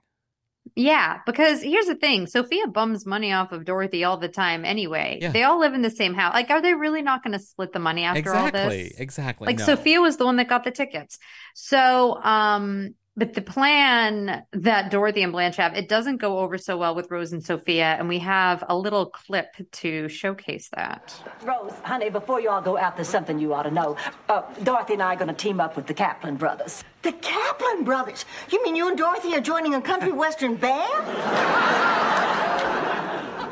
[0.76, 5.20] Yeah, because here's the thing Sophia bums money off of Dorothy all the time anyway.
[5.22, 5.32] Yeah.
[5.32, 6.34] They all live in the same house.
[6.34, 8.56] Like, are they really not going to split the money after all this?
[8.56, 9.46] exactly, exactly.
[9.46, 9.66] Like, no.
[9.66, 11.18] Sophia was the one that got the tickets.
[11.54, 16.78] So, um, but the plan that Dorothy and Blanche have, it doesn't go over so
[16.78, 17.96] well with Rose and Sophia.
[17.98, 21.16] And we have a little clip to showcase that.
[21.44, 23.96] Rose, honey, before you all go out, there's something you ought to know.
[24.28, 26.84] Uh, Dorothy and I are going to team up with the Kaplan brothers.
[27.04, 28.26] The Kaplan brothers?
[28.50, 31.06] You mean you and Dorothy are joining a country western band?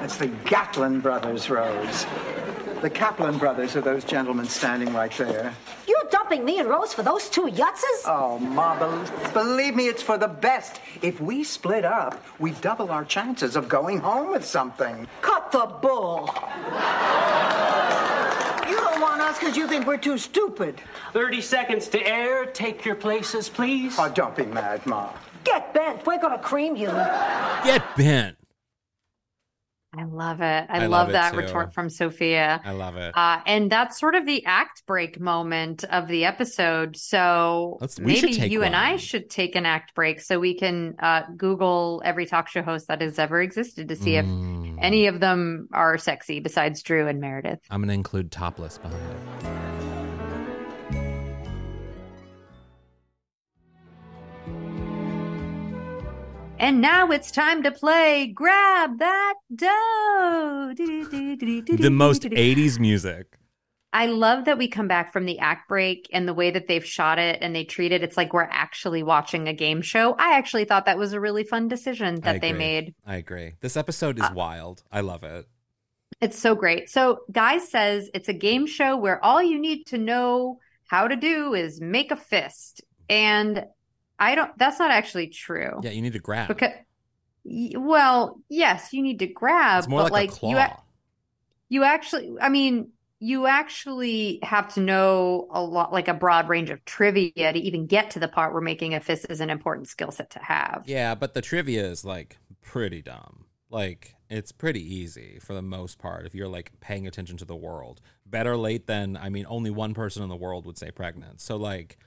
[0.03, 2.05] It's the Gatlin brothers, Rose.
[2.81, 5.53] The Kaplan brothers are those gentlemen standing right there.
[5.87, 5.92] You're
[6.33, 8.05] dumping me and Rose for those two yutzes?
[8.05, 10.79] Oh, Ma, bel- believe me, it's for the best.
[11.01, 15.07] If we split up, we double our chances of going home with something.
[15.21, 16.29] Cut the bull.
[18.67, 20.81] You don't want us because you think we're too stupid.
[21.13, 22.45] 30 seconds to air.
[22.45, 23.95] Take your places, please.
[23.99, 25.11] Oh, don't be mad, Ma.
[25.43, 26.05] Get bent.
[26.05, 26.87] We're going to cream you.
[26.87, 28.37] Get bent.
[29.95, 30.65] I love it.
[30.69, 31.37] I, I love, love it that too.
[31.37, 32.59] retort from Sophia.
[32.63, 33.15] I love it.
[33.15, 36.97] Uh, and that's sort of the act break moment of the episode.
[36.97, 42.01] So maybe you and I should take an act break so we can uh, Google
[42.03, 44.77] every talk show host that has ever existed to see if Mm.
[44.81, 47.59] any of them are sexy besides Drew and Meredith.
[47.69, 49.17] I'm going to include topless behind it.
[56.63, 60.71] And now it's time to play Grab That Dough.
[60.77, 63.37] The most 80s music.
[63.91, 66.85] I love that we come back from the act break and the way that they've
[66.85, 68.01] shot it and they treat it.
[68.01, 70.13] It's like we're actually watching a game show.
[70.17, 72.95] I actually thought that was a really fun decision that they made.
[73.05, 73.55] I agree.
[73.59, 74.83] This episode Uh, is wild.
[74.89, 75.45] I love it.
[76.21, 76.89] It's so great.
[76.89, 81.17] So, Guy says it's a game show where all you need to know how to
[81.17, 82.81] do is make a fist.
[83.09, 83.65] And
[84.19, 85.79] I don't, that's not actually true.
[85.81, 86.47] Yeah, you need to grab.
[86.47, 86.71] Because,
[87.45, 90.49] well, yes, you need to grab, it's more but like, like, a claw.
[90.51, 90.73] you, ac-
[91.69, 92.89] you actually, I mean,
[93.19, 97.87] you actually have to know a lot, like a broad range of trivia to even
[97.87, 100.83] get to the part where making a fist is an important skill set to have.
[100.85, 103.45] yeah, but the trivia is like pretty dumb.
[103.69, 107.55] Like it's pretty easy for the most part if you're like paying attention to the
[107.55, 108.01] world.
[108.25, 111.41] Better late than I mean only one person in the world would say pregnant.
[111.41, 111.97] So like,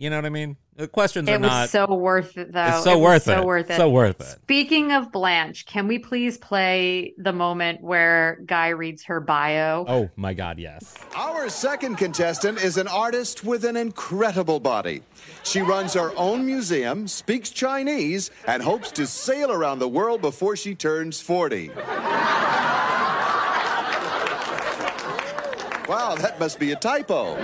[0.00, 0.56] you know what I mean?
[0.76, 2.64] The questions It are was not so worth it, though.
[2.64, 3.44] It's so It worth so it.
[3.44, 3.76] worth it.
[3.76, 4.38] So worth it.
[4.44, 9.84] Speaking of Blanche, can we please play the moment where Guy reads her bio?
[9.86, 10.94] Oh my god, yes.
[11.14, 15.02] Our second contestant is an artist with an incredible body.
[15.42, 20.56] She runs her own museum, speaks Chinese, and hopes to sail around the world before
[20.56, 21.68] she turns 40.
[25.86, 27.36] Wow, that must be a typo.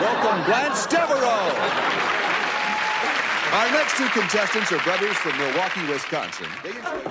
[0.00, 1.54] Welcome, Blanche Devereaux.
[3.54, 6.48] Our next two contestants are brothers from Milwaukee, Wisconsin.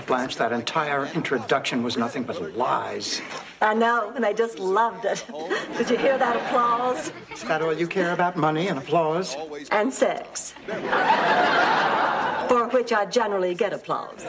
[0.05, 3.21] Blanche, that entire introduction was nothing but lies.
[3.61, 5.23] I know, and I just loved it.
[5.77, 7.13] Did you hear that applause?
[7.31, 8.36] Is that all you care about?
[8.36, 9.38] Money and applause?
[9.71, 10.53] And sex.
[12.49, 14.25] For which I generally get applause.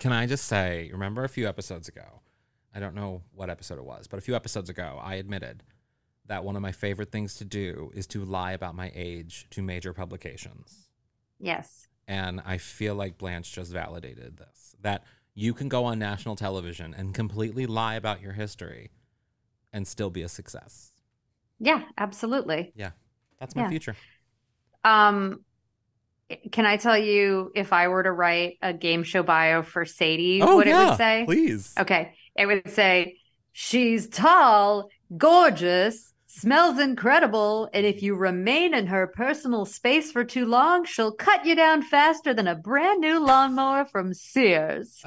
[0.00, 2.22] Can I just say, remember a few episodes ago?
[2.74, 5.62] I don't know what episode it was, but a few episodes ago, I admitted
[6.28, 9.62] that one of my favorite things to do is to lie about my age to
[9.62, 10.88] major publications.
[11.38, 11.86] Yes.
[12.08, 15.04] And I feel like Blanche just validated this that
[15.34, 18.90] you can go on national television and completely lie about your history
[19.72, 20.92] and still be a success.
[21.58, 22.72] Yeah, absolutely.
[22.76, 22.90] Yeah,
[23.38, 23.68] that's my Yeah.
[23.68, 23.96] future.
[24.84, 25.44] Um,
[26.52, 30.40] can I tell you if I were to write a game show bio for Sadie,
[30.42, 31.24] Oh, what it would say?
[31.24, 31.74] please.
[31.78, 32.14] Okay.
[32.36, 33.18] It would say,
[33.52, 40.46] she's tall, gorgeous, smells incredible, and if you remain in her personal space for too
[40.46, 45.02] long, she'll cut you down faster than a brand new lawnmower from Sears.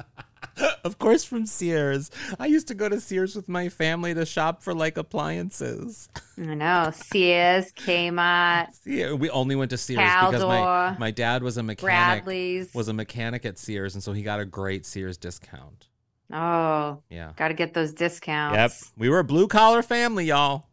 [0.84, 2.10] of course, from Sears.
[2.38, 6.08] I used to go to Sears with my family to shop for like appliances.
[6.38, 6.90] I know.
[6.92, 12.24] Sears, Kmart, Yeah, we only went to Sears because my, my dad was a mechanic.
[12.24, 12.74] Bradley's.
[12.74, 15.86] Was a mechanic at Sears, and so he got a great Sears discount.
[16.32, 17.32] Oh, Yeah.
[17.36, 18.56] got to get those discounts.
[18.56, 20.66] Yep, we were a blue collar family, y'all.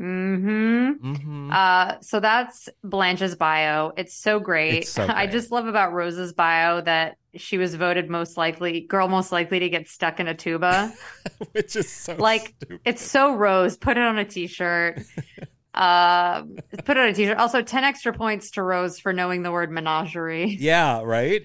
[0.00, 1.12] Mm-hmm.
[1.12, 1.50] Mm-hmm.
[1.52, 3.92] Uh, so that's Blanche's bio.
[3.96, 4.82] It's so great.
[4.82, 9.08] It's so I just love about Rose's bio that she was voted most likely girl
[9.08, 10.92] most likely to get stuck in a tuba.
[11.52, 12.80] Which is so like stupid.
[12.84, 13.76] it's so Rose.
[13.76, 15.00] Put it on a t-shirt.
[15.76, 16.42] Uh,
[16.84, 17.36] put it on a t-shirt.
[17.36, 20.56] Also, 10 extra points to Rose for knowing the word menagerie.
[20.58, 21.44] Yeah, right?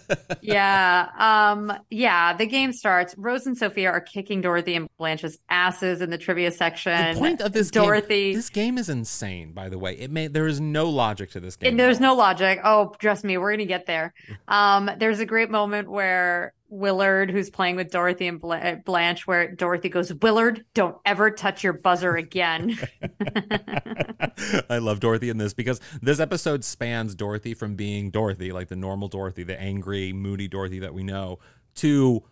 [0.40, 1.08] yeah.
[1.18, 3.14] Um, yeah, the game starts.
[3.18, 7.14] Rose and Sophia are kicking Dorothy and Blanche's asses in the trivia section.
[7.14, 8.30] the point of this Dorothy.
[8.30, 9.92] game, this game is insane, by the way.
[9.98, 11.70] It may there is no logic to this game.
[11.70, 12.60] And there's no logic.
[12.64, 14.14] Oh, trust me, we're gonna get there.
[14.48, 19.54] Um, there's a great moment where Willard, who's playing with Dorothy and Bla- Blanche, where
[19.54, 22.78] Dorothy goes, "Willard, don't ever touch your buzzer again."
[24.70, 28.76] I love Dorothy in this because this episode spans Dorothy from being Dorothy, like the
[28.76, 31.38] normal Dorothy, the angry, moody Dorothy that we know,
[31.76, 32.22] to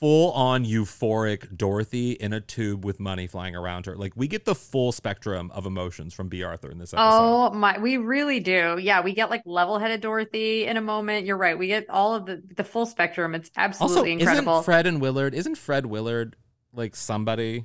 [0.00, 3.96] full on euphoric Dorothy in a tube with money flying around her.
[3.96, 7.08] Like we get the full spectrum of emotions from Bea Arthur in this episode.
[7.10, 8.78] oh my, we really do.
[8.80, 11.26] Yeah, we get like level-headed Dorothy in a moment.
[11.26, 11.58] You're right.
[11.58, 13.34] We get all of the the full spectrum.
[13.34, 14.52] It's absolutely also, incredible.
[14.54, 15.34] isn't Fred and Willard?
[15.34, 16.36] Isn't Fred Willard
[16.72, 17.64] like somebody?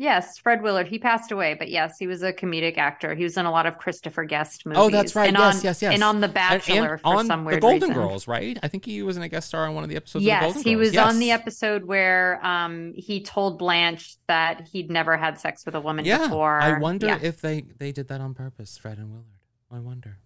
[0.00, 0.88] Yes, Fred Willard.
[0.88, 3.14] He passed away, but yes, he was a comedic actor.
[3.14, 4.78] He was in a lot of Christopher Guest movies.
[4.80, 5.28] Oh, that's right.
[5.28, 5.92] And yes, on, yes, yes.
[5.92, 7.94] And on The And- Bachelor and for on some weird the Golden reason.
[8.02, 8.58] Girls, right?
[8.62, 10.14] I think he was in a guest star on one of the episodes.
[10.14, 11.06] of the Yes, Golden he was Yes.
[11.06, 15.80] on the episode where um he told Blanche that he'd never had sex with a
[15.82, 16.58] woman Yeah, before.
[16.62, 17.18] I wonder Yeah.
[17.20, 19.26] if they they did that on purpose, Fred and Willard.
[19.70, 20.16] I wonder.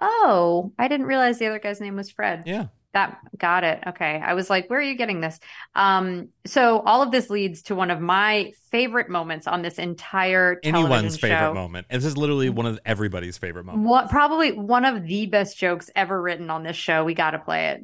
[0.00, 2.44] Oh, I didn't realize the other guy's name was Fred.
[2.46, 2.66] Yeah.
[2.94, 3.82] That got it.
[3.86, 4.20] Okay.
[4.24, 5.38] I was like, where are you getting this?
[5.74, 10.56] Um, so all of this leads to one of my favorite moments on this entire
[10.56, 11.54] television Anyone's favorite show.
[11.54, 11.86] moment.
[11.90, 13.88] This is literally one of everybody's favorite moments.
[13.88, 17.04] What probably one of the best jokes ever written on this show.
[17.04, 17.82] We got to play it.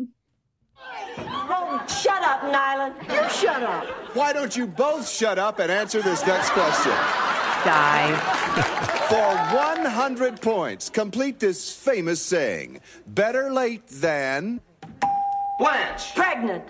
[1.19, 2.95] Oh, shut up, Nylan.
[3.09, 3.85] You shut up.
[4.15, 6.93] Why don't you both shut up and answer this next question?
[7.65, 8.91] Die.
[9.09, 14.61] For 100 points, complete this famous saying better late than.
[15.59, 16.15] Blanche.
[16.15, 16.65] Pregnant.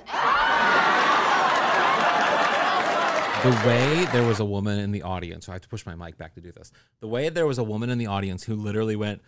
[3.45, 5.95] The way there was a woman in the audience, so I have to push my
[5.95, 6.73] mic back to do this.
[7.01, 9.21] The way there was a woman in the audience who literally went,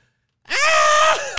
[0.49, 1.37] "Ah!"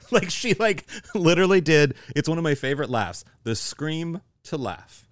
[0.10, 0.84] like she like
[1.14, 1.94] literally did.
[2.16, 3.24] It's one of my favorite laughs.
[3.44, 5.08] The scream to laugh.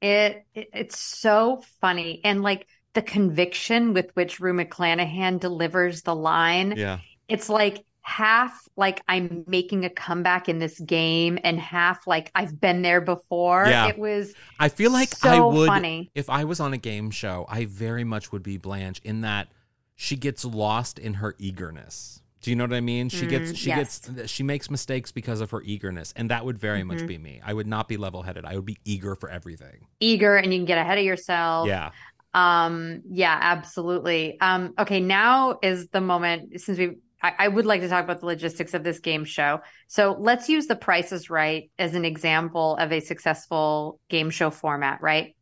[0.00, 6.14] It, it it's so funny and like the conviction with which Rue McClanahan delivers the
[6.14, 6.74] line.
[6.76, 6.98] Yeah.
[7.28, 12.60] It's like half like I'm making a comeback in this game and half like I've
[12.60, 13.66] been there before.
[13.66, 13.88] Yeah.
[13.88, 16.12] It was I feel like so I would funny.
[16.14, 19.48] if I was on a game show, I very much would be Blanche in that
[19.96, 22.22] she gets lost in her eagerness.
[22.42, 23.08] Do you know what I mean?
[23.08, 23.98] She gets Mm, she yes.
[24.08, 27.08] gets she makes mistakes because of her eagerness, and that would very much Mhm.
[27.08, 27.40] be me.
[27.44, 28.44] I would not be level-headed.
[28.44, 29.88] I would be eager for everything.
[29.98, 31.66] eager and you can get ahead of yourself.
[31.66, 31.90] Yeah.
[32.34, 34.38] Um, yeah, absolutely.
[34.40, 38.20] Um, okay, now is the moment since we I, I would like to talk about
[38.20, 39.60] the logistics of this game show.
[39.88, 44.50] So let's use the Price is Right as an example of a successful game show
[44.50, 45.34] format, right?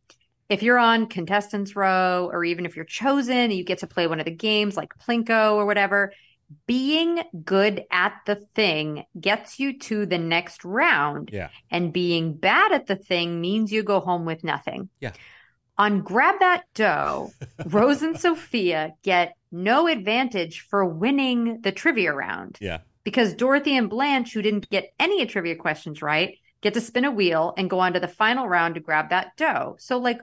[0.49, 4.07] If you're on contestants row, or even if you're chosen, and you get to play
[4.07, 6.13] one of the games like Plinko or whatever,
[6.67, 11.31] being good at the thing gets you to the next round.
[11.33, 11.49] Yeah.
[11.71, 14.91] And being bad at the thing means you go home with nothing.
[15.01, 15.13] Yeah.
[15.77, 17.33] On Grab That Dough,
[17.67, 22.79] Rose and Sophia get no advantage for winning the trivia round Yeah.
[23.03, 27.11] because Dorothy and Blanche, who didn't get any trivia questions right, get to spin a
[27.11, 29.77] wheel and go on to the final round to grab that dough.
[29.79, 30.19] So, like,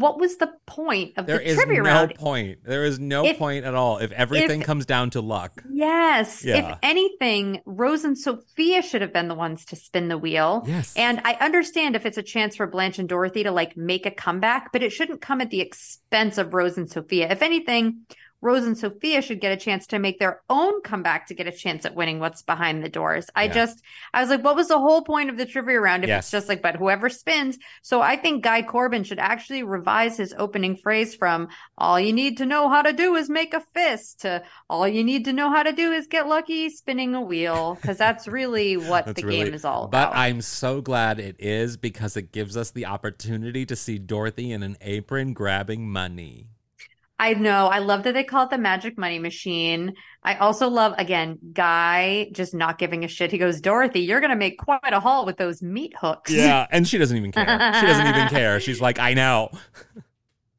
[0.00, 2.14] what was the point of There the is trivia no round?
[2.14, 2.58] point.
[2.64, 5.62] There is no If- point at all if everything if- comes down to luck.
[5.72, 6.44] Yes.
[6.44, 6.72] Yeah.
[6.72, 10.64] If anything, Rose and Sophia should have been the ones to spin the wheel.
[10.66, 10.94] Yes.
[10.96, 14.10] And I understand if it's a chance for Blanche and Dorothy to like make a
[14.10, 17.30] comeback, but it shouldn't come at the expense of Rose and Sophia.
[17.30, 18.06] If anything,
[18.46, 21.52] Rose and Sophia should get a chance to make their own comeback to get a
[21.52, 23.26] chance at winning what's behind the doors.
[23.34, 23.52] I Yeah.
[23.54, 23.82] just,
[24.14, 26.24] I was like, what was the whole point of the trivia round if Yes.
[26.26, 27.58] it's just like, but whoever spins?
[27.82, 32.36] So I think Guy Corbin should actually revise his opening phrase from all you need
[32.38, 35.50] to know how to do is make a fist to all you need to know
[35.50, 39.26] how to do is get lucky spinning a wheel because that's really what That's the
[39.26, 40.12] really- game is all about.
[40.12, 44.52] But I'm so glad it is because it gives us the opportunity to see Dorothy
[44.52, 46.46] in an apron grabbing money.
[47.18, 47.66] I know.
[47.68, 49.94] I love that they call it the magic money machine.
[50.22, 53.30] I also love, again, Guy just not giving a shit.
[53.30, 56.30] He goes, Dorothy, you're going to make quite a haul with those meat hooks.
[56.30, 57.44] Yeah, and she doesn't even care.
[57.46, 58.60] She doesn't even care.
[58.60, 59.50] She's like, I know.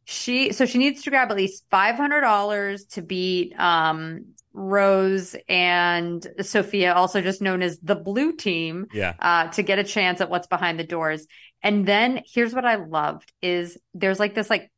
[0.05, 6.93] She, so she needs to grab at least $500 to beat, um, Rose and Sophia,
[6.93, 8.87] also just known as the blue team.
[8.91, 9.13] Yeah.
[9.19, 11.27] uh, to get a chance at what's behind the doors.
[11.61, 14.71] And then here's what I loved is there's like this like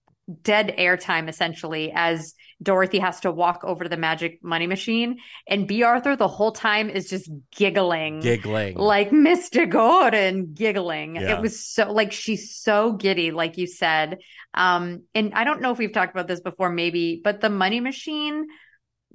[0.43, 5.67] dead airtime essentially as Dorothy has to walk over to the magic money machine, and
[5.67, 8.75] Bea Arthur the whole time is just giggling, Giggling.
[8.75, 9.69] like Mr.
[9.69, 11.15] Gordon giggling.
[11.15, 11.37] Yeah.
[11.37, 14.19] It was so like she's so giddy, like you said.
[14.53, 17.79] Um, and I don't know if we've talked about this before, maybe, but the money
[17.79, 18.47] machine,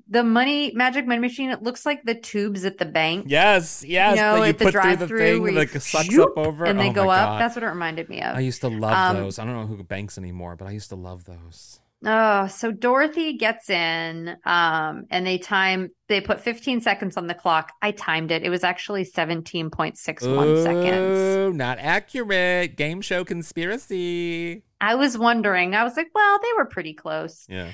[0.09, 3.27] the money magic money machine, it looks like the tubes at the bank.
[3.29, 4.17] Yes, yes.
[4.17, 6.39] You know, that you at the put through the thing, where like sucks shoop, up
[6.39, 7.29] over, and they Oh go up.
[7.31, 7.41] God.
[7.41, 8.37] That's what it reminded me of.
[8.37, 9.39] I used to love Um, those.
[9.39, 11.81] I don't know who banks anymore, but I used to love those.
[12.07, 17.35] Oh, so Dorothy gets in, um, and they time they put 15 seconds on the
[17.35, 17.73] clock.
[17.81, 18.43] I timed it.
[18.43, 21.19] It was actually 17.61 seconds.
[21.19, 22.77] Ooh, not accurate.
[22.77, 24.65] Game show conspiracy.
[24.81, 25.75] I was wondering.
[25.75, 27.47] I was like, well, they were pretty close.
[27.49, 27.71] Yeah.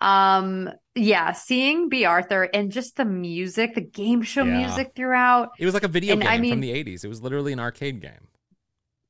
[0.00, 4.58] Um, yeah, seeing Bea Arthur and just the music, the game show Yeah.
[4.66, 5.50] music throughout.
[5.58, 7.04] It was like a video And game I mean- from the 80s.
[7.04, 8.28] It was literally an arcade game.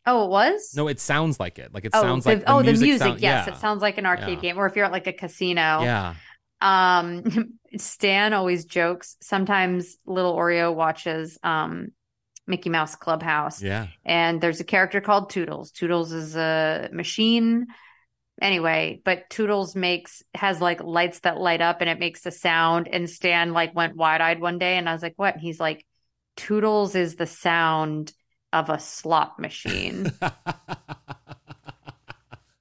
[0.06, 0.74] Oh, it was?
[0.76, 1.72] No, it sounds like it.
[1.72, 2.86] Like it oh, sounds the, like the oh, the music.
[2.88, 3.06] music.
[3.08, 3.54] sound- yes, yeah.
[3.54, 4.50] it sounds like an arcade Yeah.
[4.50, 5.80] game, or if you're at like a casino.
[5.82, 6.14] Yeah.
[6.60, 7.24] Um,
[7.76, 9.16] Stan always jokes.
[9.20, 11.88] Sometimes little Oreo watches um
[12.46, 13.62] Mickey Mouse Clubhouse.
[13.62, 13.86] Yeah.
[14.04, 15.70] And there's a character called Toodles.
[15.72, 17.66] Toodles is a machine.
[18.42, 22.88] Anyway, but Toodles makes has like lights that light up and it makes a sound.
[22.90, 25.34] And Stan like went wide eyed one day and I was like, what?
[25.34, 25.86] And he's like,
[26.36, 28.12] Toodles is the sound
[28.52, 30.12] of a slot machine.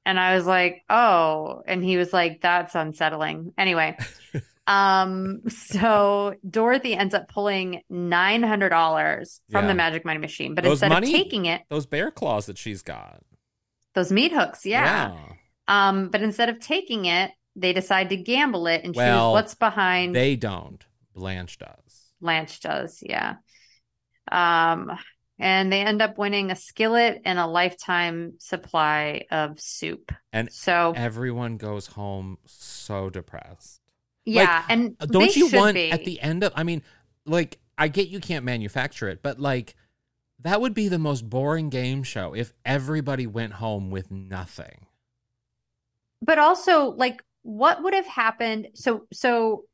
[0.05, 1.61] and I was like, oh.
[1.65, 3.53] And he was like, that's unsettling.
[3.57, 3.97] Anyway.
[4.65, 9.67] Um, so Dorothy ends up pulling nine hundred dollars from Yeah.
[9.67, 12.57] the magic money machine, but Those instead money- of taking it, Those bear claws that
[12.57, 13.19] she's got.
[13.93, 15.11] those meat hooks, yeah.
[15.67, 19.55] Um, but instead of taking it, they decide to gamble it and Well, choose what's
[19.55, 20.15] behind.
[20.15, 20.83] They don't.
[21.13, 22.11] Blanche does.
[22.19, 23.35] Blanche does, yeah.
[24.31, 24.91] Um,
[25.39, 30.11] and they end up winning a skillet and a lifetime supply of soup.
[30.31, 33.81] And so everyone goes home so depressed.
[34.25, 35.91] Yeah, and uh, don't you want be.
[35.91, 36.53] at the end of?
[36.55, 36.81] I mean,
[37.25, 39.75] like I get you can't manufacture it, but like
[40.39, 44.87] that would be the most boring game show if everybody went home with nothing.
[46.23, 49.65] But also like what would have happened so so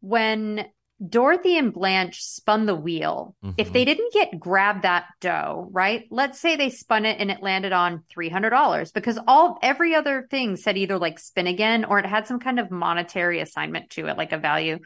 [0.00, 0.66] when
[1.08, 3.72] dorothy and blanche spun the wheel if Mhm.
[3.72, 7.72] they didn't get grab that dough right let's say they spun it and it landed
[7.72, 12.26] on $300 because all every other thing said either like spin again or it had
[12.26, 14.78] some kind of monetary assignment to it like a value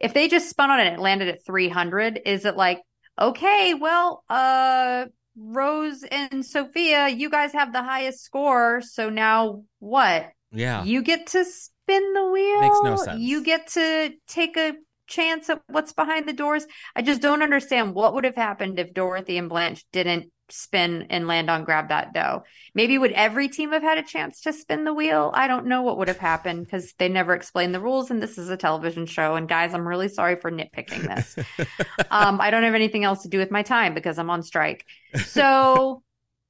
[0.00, 2.80] if they just spun on it and it landed at 300 is it like
[3.20, 5.04] okay well uh
[5.36, 10.84] rose and sophia you guys have the highest score so now what Yeah.
[10.84, 13.20] you get to spin the wheel Makes no sense.
[13.20, 14.74] you get to take a
[15.06, 18.92] chance at what's behind the doors i just don't understand what would have happened if
[18.94, 22.44] dorothy and blanche didn't spin and land on grab that dough
[22.74, 25.82] maybe would every team have had a chance to spin the wheel i don't know
[25.82, 29.06] what would have happened because they never explained the rules and this is a television
[29.06, 31.36] show and guys i'm really sorry for nitpicking this
[32.10, 34.84] um, I don't have anything else to do with my time because I'm on strike.
[35.26, 36.02] So,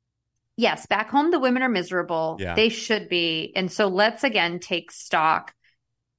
[0.57, 2.37] yes, back home, the women are miserable.
[2.41, 2.55] Yeah.
[2.55, 3.53] They should be.
[3.55, 5.55] And so let's again take stock.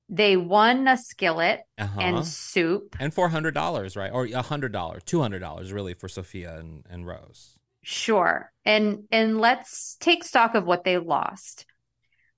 [0.09, 1.99] They won a skillet Uh-huh.
[1.99, 2.95] and soup.
[2.99, 4.11] And four hundred dollars, right?
[4.11, 7.57] Or a hundred dollars, two hundred dollars, really, for Sophia and, and Rose.
[7.83, 8.51] Sure.
[8.65, 11.65] And and let's take stock of what they lost.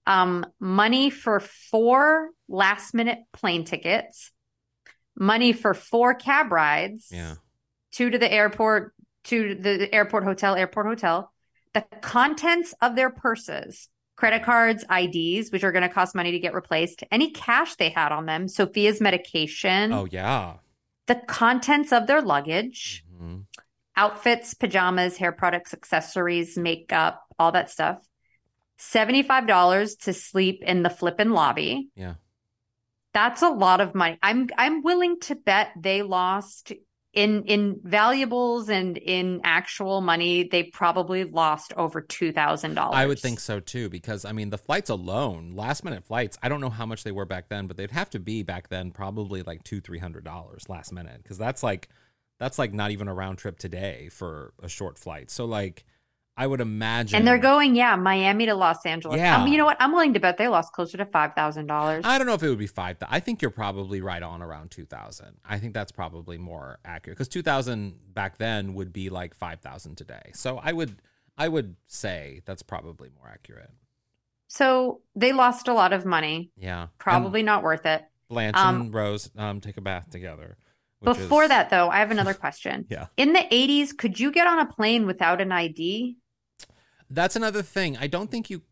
[0.07, 4.31] Um, money for four last minute plane tickets,
[5.17, 7.07] money for four cab rides.
[7.11, 7.35] Yeah.
[7.91, 8.93] two to the airport,
[9.23, 11.31] two to the airport hotel, airport hotel,
[11.73, 16.39] the contents of their purses, credit cards, IDs, which are going to cost money to
[16.39, 20.55] get replaced, any cash they had on them, Sophia's medication, Oh yeah.
[21.07, 23.45] the contents of their luggage, Mhm.
[23.95, 27.99] Outfits, pajamas, hair products, accessories, makeup, all that stuff.
[28.79, 31.89] $75 to sleep in the flippin' lobby.
[31.95, 32.15] Yeah.
[33.13, 34.17] That's a lot of money.
[34.21, 36.73] I'm I'm willing to bet they lost
[37.13, 40.49] in in valuables and in actual money.
[40.51, 42.97] They probably lost over two thousand dollars.
[42.97, 46.49] I would think so too, because I mean, the flights alone, last minute flights, I
[46.49, 48.91] don't know how much they were back then, but they'd have to be back then
[48.91, 51.87] probably like two, three hundred dollars last minute, because that's like
[52.39, 55.31] that's like not even a round trip today for a short flight.
[55.31, 55.85] So like,
[56.37, 59.17] I would imagine, And they're going, yeah, Miami to Los Angeles.
[59.17, 59.41] Yeah.
[59.41, 59.77] Um, you know what?
[59.79, 62.03] I'm willing to bet they lost closer to five thousand dollars.
[62.05, 62.97] I don't know if it would be five.
[63.07, 65.37] I think you're probably right on around two thousand.
[65.45, 69.61] I think that's probably more accurate because two thousand back then would be like five
[69.61, 70.31] thousand today.
[70.33, 71.01] So I would,
[71.37, 73.71] I would say that's probably more accurate.
[74.47, 76.51] So they lost a lot of money.
[76.57, 78.03] Yeah, Probably not worth it.
[78.27, 80.57] Blanche Um, and Rose um, take a bath together.
[81.01, 82.85] Before is- that, though, I have another question.
[82.89, 83.07] Yeah.
[83.17, 86.17] In the 80s, could you get on a plane without an ID?
[87.09, 87.97] That's another thing.
[87.97, 88.63] I don't think you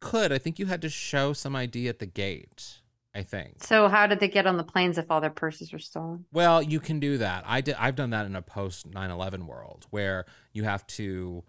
[0.00, 0.32] could.
[0.32, 2.80] I think you had to show some ID at the gate.
[3.12, 3.64] I think.
[3.64, 6.26] So how did they get on the planes if all their purses were stolen?
[6.32, 7.42] Well, you can do that.
[7.44, 7.74] I did.
[7.76, 11.42] I've done that in a post 9/11 world where you have to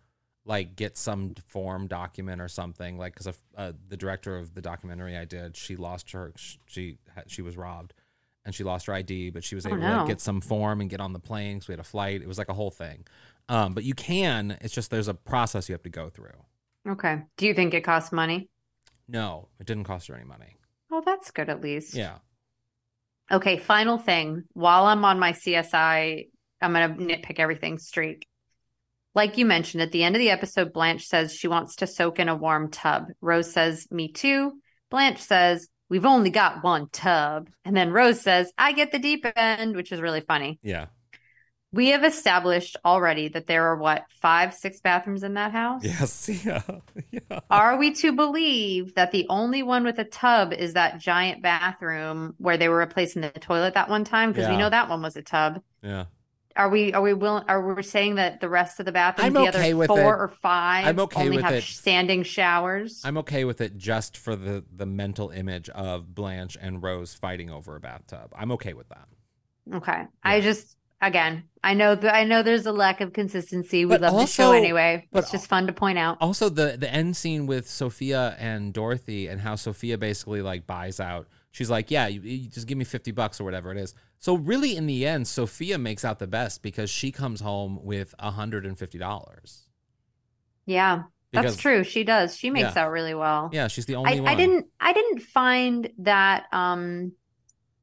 [0.43, 2.97] like get some form document or something.
[2.97, 6.33] Like because uh, the director of the documentary I did, she lost her.
[6.65, 6.97] She
[7.27, 7.93] she was robbed,
[8.45, 10.81] and she lost her ID, but she was Oh, able to like, get some form
[10.81, 11.59] and get on the plane.
[11.59, 12.21] 'cause we had a flight.
[12.21, 13.05] It was like a whole thing.
[13.49, 14.57] Um, but you can.
[14.61, 16.45] It's just there's a process you have to go through.
[16.87, 17.21] Okay.
[17.37, 18.49] Do you think it costs money?
[19.07, 20.55] No, it didn't cost her any money.
[20.91, 21.93] Oh, that's good at least.
[21.93, 22.17] Yeah.
[23.31, 24.43] Okay, final thing.
[24.53, 26.27] While I'm on my CSI,
[26.61, 28.27] I'm going to nitpick everything streak.
[29.15, 32.19] Like you mentioned, at the end of the episode, Blanche says she wants to soak
[32.19, 33.05] in a warm tub.
[33.21, 34.53] Rose says, Me too.
[34.89, 37.49] Blanche says, We've only got one tub.
[37.65, 40.57] And then Rose says, I get the deep end, which is really funny.
[40.63, 40.85] Yeah.
[41.73, 45.83] We have established already that there are what, five, six bathrooms in that house?
[45.83, 46.29] Yes.
[46.45, 46.61] Yeah.
[47.11, 47.39] yeah.
[47.49, 52.35] Are we to believe that the only one with a tub is that giant bathroom
[52.37, 54.31] where they were replacing the toilet that one time?
[54.31, 55.61] Because we know that one was a tub.
[55.83, 56.05] Yeah.
[56.55, 59.33] Are we are we willing are we saying that the rest of the bathrooms, I'm
[59.33, 60.03] the okay other four it.
[60.05, 61.63] or five, I'm okay only with have it.
[61.63, 63.01] standing showers?
[63.03, 67.49] I'm okay with it just for the the mental image of Blanche and Rose fighting
[67.49, 68.31] over a bathtub.
[68.35, 69.07] I'm okay with that.
[69.73, 70.03] Okay.
[70.23, 73.85] I just again, I know that I know there's a lack of consistency.
[73.85, 75.07] We But love the show anyway.
[75.11, 76.17] but It's just fun to point out.
[76.21, 80.99] Also, the the end scene with Sophia and Dorothy, and how Sophia basically like buys
[80.99, 81.27] out.
[81.51, 84.35] She's like, "Yeah, you, you just give me fifty bucks or whatever it is." So
[84.35, 88.65] really, in the end, Sophia makes out the best because she comes home with hundred
[88.65, 89.67] and fifty dollars.
[90.65, 91.03] Yeah.
[91.33, 91.83] That's Because- true.
[91.83, 92.35] She does.
[92.37, 92.83] She makes Yeah.
[92.85, 93.49] out really well.
[93.53, 94.27] Yeah, she's the only I, one.
[94.27, 97.13] I didn't I didn't find that um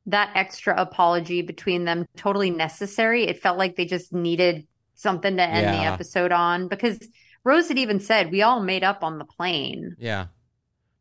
[0.07, 3.27] that extra apology between them totally necessary.
[3.27, 6.99] It felt like they just needed something to end the episode on because
[7.45, 9.97] Rose had even said we all made up on the plane.
[9.99, 10.27] Yeah.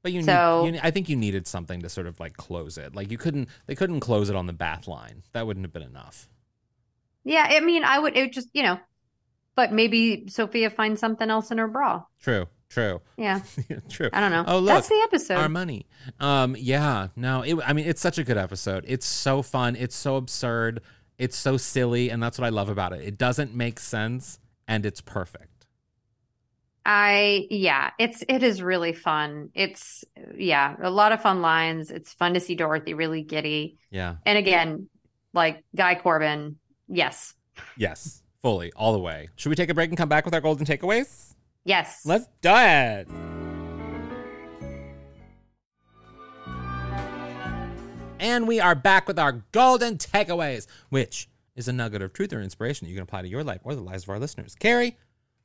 [0.04, 2.78] But you, So- need, you, I think you needed something to sort of like close
[2.78, 2.95] it.
[2.95, 5.24] Like you couldn't, they couldn't close it on the bath line.
[5.34, 6.30] That wouldn't have been enough.
[7.24, 8.80] Yeah, I mean, I would it just, you know,
[9.56, 12.04] but maybe Sophia finds something else in her bra.
[12.22, 13.41] True, true, Yeah.
[13.89, 14.10] true.
[14.14, 14.45] I don't know.
[14.48, 15.38] Oh, look, That's the episode.
[15.38, 15.88] Our money.
[16.20, 17.08] Um, yeah.
[17.18, 17.58] No, it.
[17.66, 18.86] I mean, it's such a good episode.
[18.88, 19.76] It's so fun.
[19.76, 20.82] It's so absurd.
[21.18, 23.02] It's so silly, and that's what I love about it.
[23.02, 25.57] It doesn't make sense, and it's perfect.
[26.89, 29.49] I yeah, it's it is really fun.
[29.53, 31.91] It's yeah, a lot of fun lines.
[31.91, 33.77] It's fun to see Dorothy really giddy.
[33.91, 34.15] Yeah.
[34.25, 34.88] And again,
[35.33, 36.55] like Guy Corbin,
[36.88, 37.33] yes.
[37.75, 38.23] Yes.
[38.41, 39.27] Fully, all the way.
[39.35, 41.35] Should we take a break and come back with our golden takeaways?
[41.65, 42.05] Yes.
[42.05, 43.07] Let's do it.
[48.19, 51.27] And we are back with our golden takeaways, which
[51.57, 53.75] is a nugget of truth or inspiration that you can apply to your life or
[53.75, 54.55] the lives of our listeners.
[54.57, 54.95] Kerri,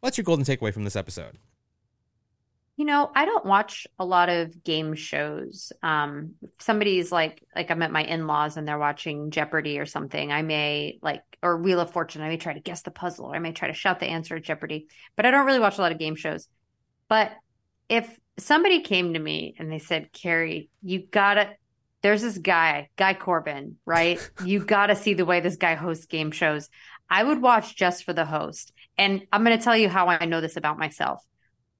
[0.02, 1.38] what's your golden takeaway from this episode?
[2.76, 5.72] You know, I don't watch a lot of game shows.
[5.82, 10.32] Um, if somebody's like like I'm at my in-laws and they're watching Jeopardy or something.
[10.32, 12.22] I may like or Wheel of Fortune.
[12.22, 13.26] I may try to guess the puzzle.
[13.26, 14.88] Or I may try to shout the answer at Jeopardy.
[15.16, 16.48] But I don't really watch a lot of game shows.
[17.08, 17.32] But
[17.88, 21.50] if somebody came to me and they said, "Kerri, you gotta,"
[22.00, 24.18] there's this guy, Guy Corbin, right?
[24.44, 26.68] you gotta see the way this guy hosts game shows.
[27.08, 28.72] I would watch just for the host.
[28.98, 31.24] And I'm going to tell you how I know this about myself.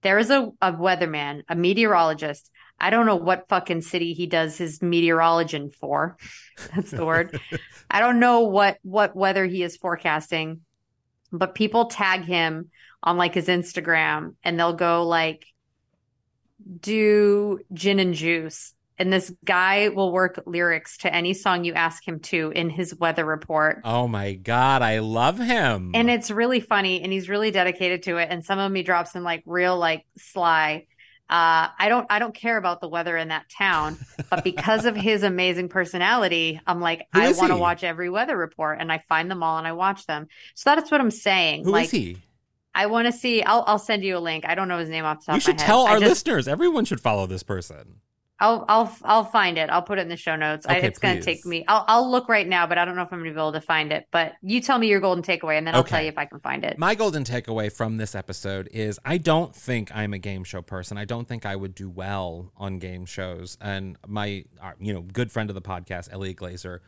[0.02, 2.50] There is a, a weatherman, a meteorologist.
[2.80, 6.16] I don't know what fucking city he does his meteorology for.
[6.74, 7.38] That's the word.
[7.90, 10.62] I don't know what what weather he is forecasting,
[11.30, 12.70] but people tag him
[13.02, 15.46] on like his Instagram and they'll go like
[16.80, 18.74] do gin and juice.
[19.02, 22.94] And this guy will work lyrics to any song you ask him to in his
[22.94, 23.80] weather report.
[23.84, 25.90] Oh my God, I love him.
[25.92, 28.28] And it's really funny and he's really dedicated to it.
[28.30, 30.86] And some of he drops in like real like sly.
[31.28, 33.98] Uh, I don't I don't care about the weather in that town,
[34.30, 38.36] but because of his amazing personality, I'm like, Who I want to watch every weather
[38.36, 40.28] report and I find them all and I watch them.
[40.54, 41.64] So that's what I'm saying.
[41.64, 42.18] Who is like he?
[42.72, 44.44] I want to see I'll I'll send you a link.
[44.46, 45.66] I don't know his name off the top You of should my head.
[45.66, 46.46] tell our just- listeners.
[46.46, 47.96] Everyone should follow this person.
[48.42, 49.70] I'll I'll I'll find it.
[49.70, 50.66] I'll put it in the show notes.
[50.66, 51.64] I, it's going to take me.
[51.68, 53.52] I'll I'll look right now, but I don't know if I'm going to be able
[53.52, 54.08] to find it.
[54.10, 56.40] But you tell me your golden takeaway, and then I'll tell you if I can
[56.40, 56.76] find it.
[56.76, 60.98] My golden takeaway from this episode is I don't think I'm a game show person.
[60.98, 63.56] I don't think I would do well on game shows.
[63.60, 66.80] And my, uh, you know, good friend of the podcast, Eliot Glazer,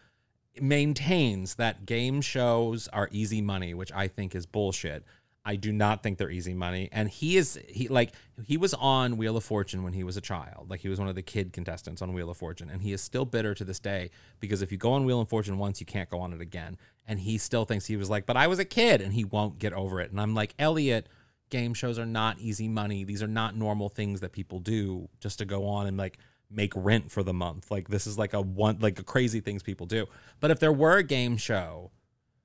[0.61, 5.05] maintains that game shows are easy money, which I think is bullshit.
[5.47, 6.88] I do not think they're easy money.
[6.90, 8.12] And he is he like
[8.47, 10.70] he was on Wheel of Fortune when he was a child.
[10.70, 12.70] Like he was one of the kid contestants on Wheel of Fortune.
[12.70, 15.28] And he is still bitter to this day because if you go on Wheel of
[15.28, 16.78] Fortune once, you can't go on it again.
[17.07, 19.59] And he still thinks he was like, but I was a kid and he won't
[19.59, 20.11] get over it.
[20.11, 21.09] And I'm like, Eliot,
[21.51, 23.05] game shows are not easy money.
[23.05, 26.18] These are not normal things that people do just to go on and like
[26.51, 27.70] make rent for the month.
[27.70, 30.07] Like this is like a one like a crazy things people do.
[30.40, 31.90] But if there were a game show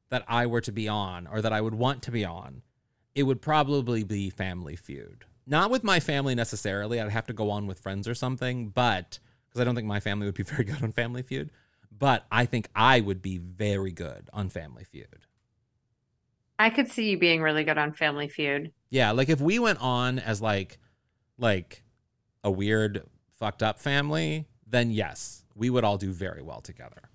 [0.10, 2.64] that I were to be on or that I would want to be on,
[3.16, 5.26] it would probably be Family Feud.
[5.45, 7.01] Not with my family necessarily.
[7.01, 9.99] I'd have to go on with friends or something, but because I don't think my
[9.99, 11.49] family would be very good on Family Feud.
[11.91, 15.26] But I think I would be very good on Family Feud.
[16.60, 18.72] I could see you being really good on Family Feud.
[18.89, 20.78] Yeah, like if we went on as like
[21.38, 21.84] like
[22.43, 23.03] a weird
[23.38, 27.10] fucked up family, then yes, we would all do very well together.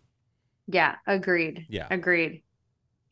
[0.66, 1.66] Yeah, agreed.
[1.68, 1.86] Yeah.
[1.90, 2.42] Agreed.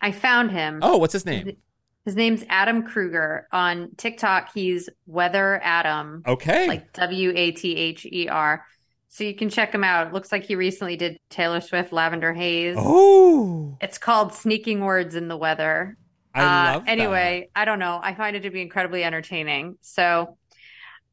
[0.01, 0.81] I found him.
[0.83, 1.57] Oh, what's his name?
[2.05, 3.47] His name's Adam Kruger.
[3.53, 6.23] On TikTok, he's Weather Adam.
[6.27, 6.67] Okay.
[6.69, 8.65] Like W A T H E R.
[9.09, 10.07] So you can check him out.
[10.09, 12.77] It looks like he recently did Taylor Swift Lavender Haze.
[12.79, 13.77] Oh.
[13.81, 15.97] It's called Sneaking Words in the Weather.
[16.35, 16.91] I Uh, love that.
[16.91, 18.01] Anyway, I don't know.
[18.03, 19.77] I find it to be incredibly entertaining.
[19.83, 20.39] So,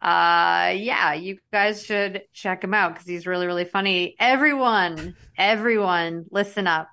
[0.01, 4.15] uh, yeah, you guys should check him out because he's really, really funny.
[4.17, 6.87] Everyone, everyone, listen up.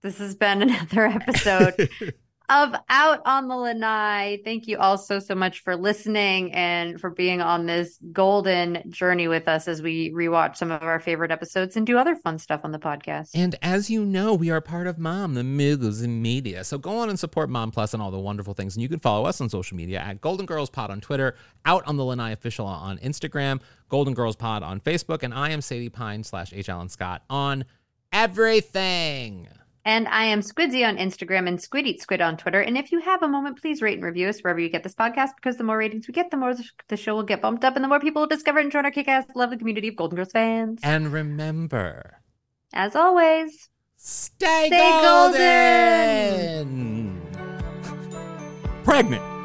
[0.00, 1.90] This has been another episode
[2.48, 4.40] of Out on the Lanai.
[4.44, 9.28] Thank you all so, so much for listening and for being on this golden journey
[9.28, 12.60] with us as we rewatch some of our favorite episodes and do other fun stuff
[12.64, 13.30] on the podcast.
[13.34, 16.64] And as you know, we are part of Mom, the in Media.
[16.64, 18.76] So go on and support Mom Plus and all the wonderful things.
[18.76, 21.34] And you can follow us on social media at Golden Girls Pod on Twitter,
[21.64, 25.60] Out on the Lanai Official on Instagram, Golden Girls Pod on Facebook, and I am
[25.60, 26.68] Sadie Pine slash H.
[26.68, 27.64] Alan Scott on
[28.12, 29.48] everything.
[29.86, 32.60] And I am Squidsy on Instagram and Squid Eat Squid on Twitter.
[32.60, 34.96] And if you have a moment, please rate and review us wherever you get this
[34.96, 36.54] podcast because the more ratings we get, the more
[36.88, 38.90] the- show will get bumped up and the more people will discover and join our
[38.90, 40.80] kick ass lovely community of Golden Girls fans.
[40.82, 42.20] And remember,
[42.72, 47.22] As always, stay, stay golden.
[48.82, 49.35] Pregnant.